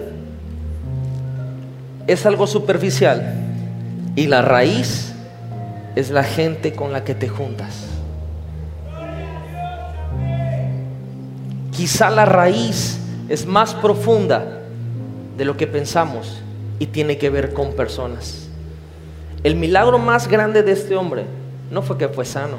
[2.06, 3.35] es algo superficial.
[4.14, 5.12] Y la raíz
[5.94, 7.86] es la gente con la que te juntas.
[11.73, 12.98] Quizá la raíz
[13.28, 14.62] es más profunda
[15.36, 16.40] de lo que pensamos
[16.78, 18.48] y tiene que ver con personas.
[19.43, 21.24] El milagro más grande de este hombre
[21.70, 22.56] no fue que fue sano,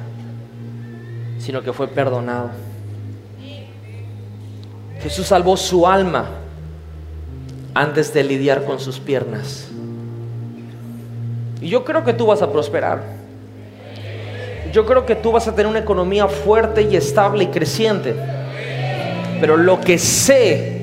[1.39, 2.51] sino que fue perdonado.
[5.01, 6.25] Jesús salvó su alma
[7.73, 9.67] antes de lidiar con sus piernas.
[11.61, 13.17] Y yo creo que tú vas a prosperar
[14.71, 18.15] yo creo que tú vas a tener una economía fuerte y estable y creciente.
[19.39, 20.81] Pero lo que sé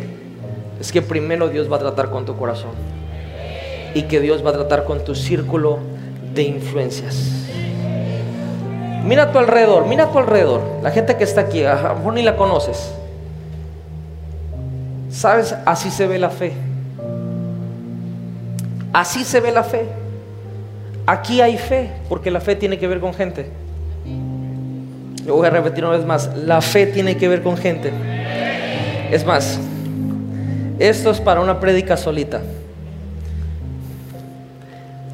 [0.81, 2.71] es que primero Dios va a tratar con tu corazón.
[3.95, 5.79] Y que Dios va a tratar con tu círculo
[6.35, 7.47] de influencias.
[9.05, 10.61] Mira a tu alrededor, mira a tu alrededor.
[10.83, 12.93] La gente que está aquí, a ni la conoces.
[15.15, 15.55] ¿Sabes?
[15.65, 16.53] Así se ve la fe.
[18.93, 19.87] Así se ve la fe.
[21.07, 23.49] Aquí hay fe, porque la fe tiene que ver con gente.
[25.25, 26.37] Lo voy a repetir una vez más.
[26.37, 27.93] La fe tiene que ver con gente.
[29.13, 29.61] Es más,
[30.81, 32.43] esto es para una prédica solita.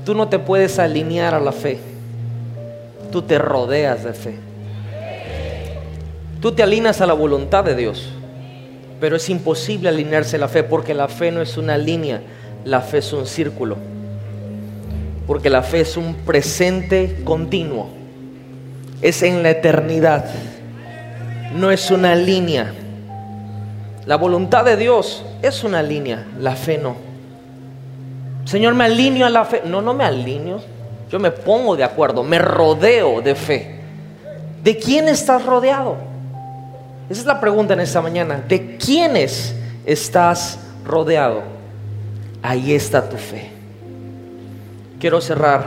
[0.06, 1.78] Tú no te puedes alinear a la fe.
[3.12, 4.34] Tú te rodeas de fe.
[6.40, 8.14] Tú te alineas a la voluntad de Dios.
[9.00, 12.20] Pero es imposible alinearse la fe porque la fe no es una línea,
[12.64, 13.76] la fe es un círculo.
[15.26, 18.00] Porque la fe es un presente continuo
[19.02, 20.26] es en la eternidad.
[21.54, 22.72] No es una línea.
[24.06, 26.96] La voluntad de Dios es una línea, la fe no.
[28.44, 29.62] Señor, me alineo a la fe.
[29.64, 30.60] No, no me alineo.
[31.10, 33.80] Yo me pongo de acuerdo, me rodeo de fe.
[34.62, 35.96] ¿De quién estás rodeado?
[37.10, 38.40] Esa es la pregunta en esta mañana.
[38.46, 39.52] ¿De quiénes
[39.84, 41.42] estás rodeado?
[42.40, 43.50] Ahí está tu fe.
[45.00, 45.66] Quiero cerrar.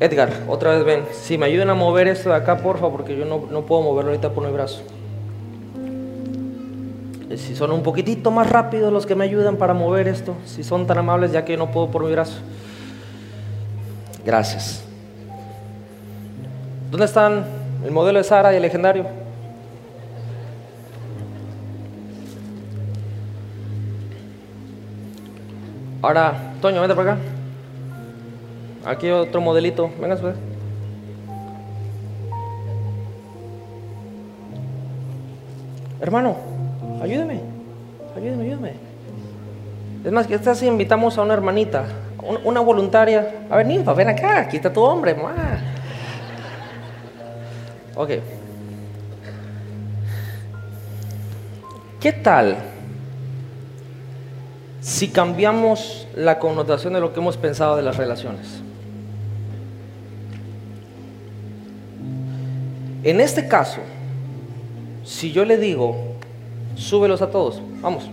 [0.00, 1.04] Edgar, otra vez ven.
[1.12, 4.10] Si me ayudan a mover esto de acá, porfa, porque yo no, no puedo moverlo
[4.12, 4.82] ahorita por mi brazo.
[7.36, 10.86] Si son un poquitito más rápidos los que me ayudan para mover esto, si son
[10.86, 12.38] tan amables, ya que no puedo por mi brazo.
[14.24, 14.82] Gracias.
[16.90, 17.44] ¿Dónde están
[17.84, 19.23] el modelo de Sara y el legendario?
[26.04, 27.20] Ahora, Toño, vente para acá.
[28.84, 29.90] Aquí otro modelito.
[29.98, 30.34] Venga, sube.
[36.00, 36.36] Hermano,
[37.02, 37.40] ayúdeme.
[38.16, 38.72] Ayúdeme, ayúdeme.
[40.04, 41.84] Es más, que esta sí invitamos a una hermanita,
[42.22, 43.46] un- una voluntaria.
[43.50, 45.14] A ver, ninfa, ven acá, aquí está tu hombre.
[45.14, 45.32] ma.
[47.96, 48.10] Ok.
[52.00, 52.56] ¿Qué tal
[54.84, 58.60] si cambiamos la connotación de lo que hemos pensado de las relaciones?
[63.02, 63.80] En este caso,
[65.02, 65.96] si yo le digo,
[66.76, 68.10] súbelos a todos, vamos.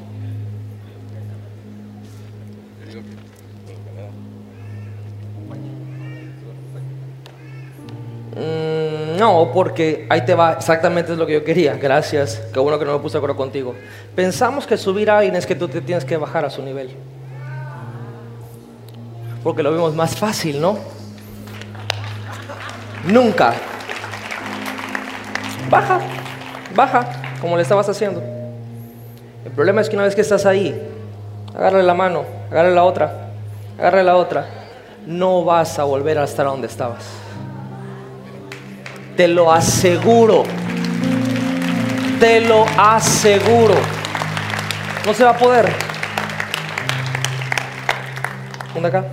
[8.34, 8.81] Mm,
[9.22, 11.76] No, porque ahí te va, exactamente es lo que yo quería.
[11.76, 13.76] Gracias, qué bueno que no me puse de acuerdo contigo.
[14.16, 16.90] Pensamos que subir a alguien es que tú te tienes que bajar a su nivel.
[19.44, 20.76] Porque lo vemos más fácil, ¿no?
[23.06, 23.54] Nunca.
[25.70, 26.00] Baja,
[26.74, 27.08] baja,
[27.40, 28.24] como le estabas haciendo.
[29.46, 30.82] El problema es que una vez que estás ahí,
[31.54, 33.30] agarre la mano, agarre la otra,
[33.78, 34.48] agarre la otra,
[35.06, 37.21] no vas a volver a estar donde estabas.
[39.16, 40.44] Te lo aseguro.
[42.20, 43.76] Te lo aseguro.
[45.06, 45.72] No se va a poder.
[48.74, 49.06] ¿Dónde acá?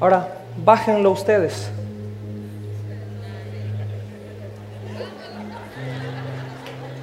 [0.00, 0.28] Ahora,
[0.64, 1.70] bájenlo ustedes.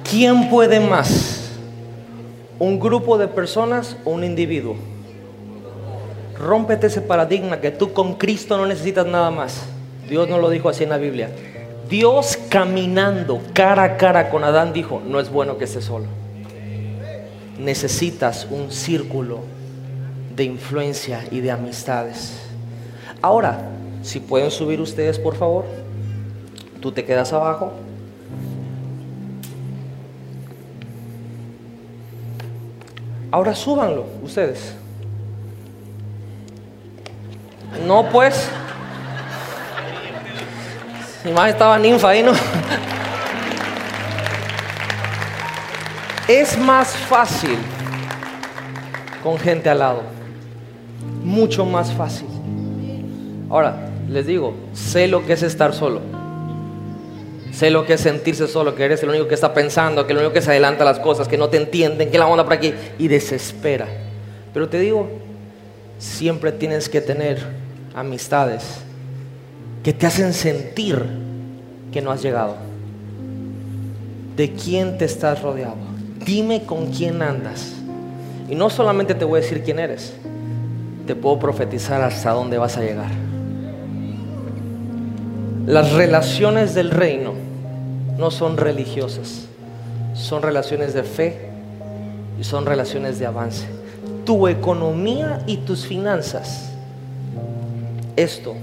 [0.08, 1.50] ¿Quién puede más?
[2.58, 4.76] ¿Un grupo de personas o un individuo?
[6.38, 9.62] Rómpete ese paradigma que tú con Cristo no necesitas nada más.
[10.12, 11.30] Dios no lo dijo así en la Biblia.
[11.88, 16.04] Dios caminando cara a cara con Adán dijo, no es bueno que estés solo.
[17.58, 19.38] Necesitas un círculo
[20.36, 22.42] de influencia y de amistades.
[23.22, 23.70] Ahora,
[24.02, 25.64] si pueden subir ustedes, por favor,
[26.82, 27.72] tú te quedas abajo.
[33.30, 34.74] Ahora súbanlo ustedes.
[37.86, 38.50] No, pues.
[41.24, 42.32] Mi más estaba ninfa ahí, ¿no?
[46.26, 47.56] Es más fácil
[49.22, 50.02] con gente al lado.
[51.22, 52.26] Mucho más fácil.
[53.48, 56.00] Ahora, les digo, sé lo que es estar solo.
[57.52, 60.18] Sé lo que es sentirse solo, que eres el único que está pensando, que el
[60.18, 62.74] único que se adelanta las cosas, que no te entienden, que la onda por aquí
[62.98, 63.86] y desespera.
[64.54, 65.08] Pero te digo,
[65.98, 67.46] siempre tienes que tener
[67.94, 68.82] amistades
[69.82, 71.04] que te hacen sentir
[71.90, 72.56] que no has llegado.
[74.36, 75.76] ¿De quién te estás rodeado?
[76.24, 77.74] Dime con quién andas.
[78.48, 80.14] Y no solamente te voy a decir quién eres,
[81.06, 83.10] te puedo profetizar hasta dónde vas a llegar.
[85.66, 87.34] Las relaciones del reino
[88.18, 89.46] no son religiosas,
[90.14, 91.50] son relaciones de fe
[92.40, 93.66] y son relaciones de avance.
[94.24, 96.72] Tu economía y tus finanzas,
[98.16, 98.54] esto,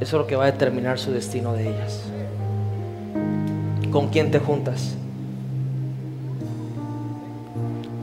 [0.00, 2.00] eso es lo que va a determinar su destino de ellas.
[3.92, 4.94] ¿Con quién te juntas?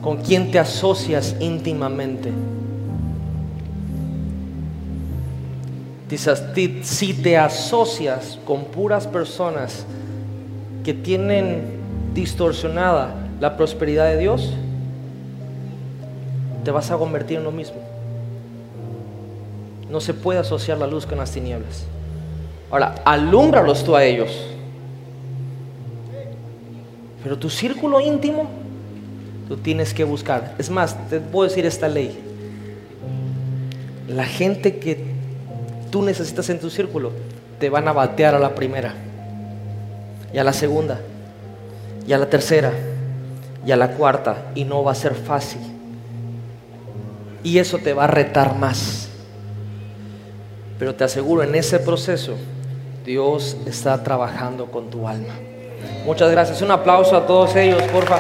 [0.02, 2.32] ¿Con quién te asocias íntimamente?
[6.54, 9.86] Ti- si te asocias con puras personas
[10.86, 11.64] que tienen
[12.14, 14.54] distorsionada la prosperidad de Dios,
[16.64, 17.78] te vas a convertir en lo mismo.
[19.90, 21.86] No se puede asociar la luz con las tinieblas.
[22.70, 24.30] Ahora, alúmbralos tú a ellos.
[27.24, 28.48] Pero tu círculo íntimo,
[29.48, 30.56] tú tienes que buscar.
[30.58, 32.18] Es más, te puedo decir esta ley.
[34.08, 35.04] La gente que
[35.92, 37.12] tú necesitas en tu círculo,
[37.60, 38.94] te van a batear a la primera,
[40.34, 41.00] y a la segunda,
[42.08, 42.72] y a la tercera,
[43.66, 45.62] y a la cuarta, y no va a ser fácil.
[47.44, 48.97] Y eso te va a retar más.
[50.80, 52.36] Pero te aseguro, en ese proceso,
[53.06, 55.34] Dios está trabajando con tu alma.
[56.06, 56.62] Muchas gracias.
[56.62, 58.20] Un aplauso a todos ellos, porfa.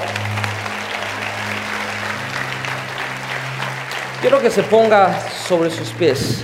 [4.22, 6.44] Quiero que se ponga sobre sus pies.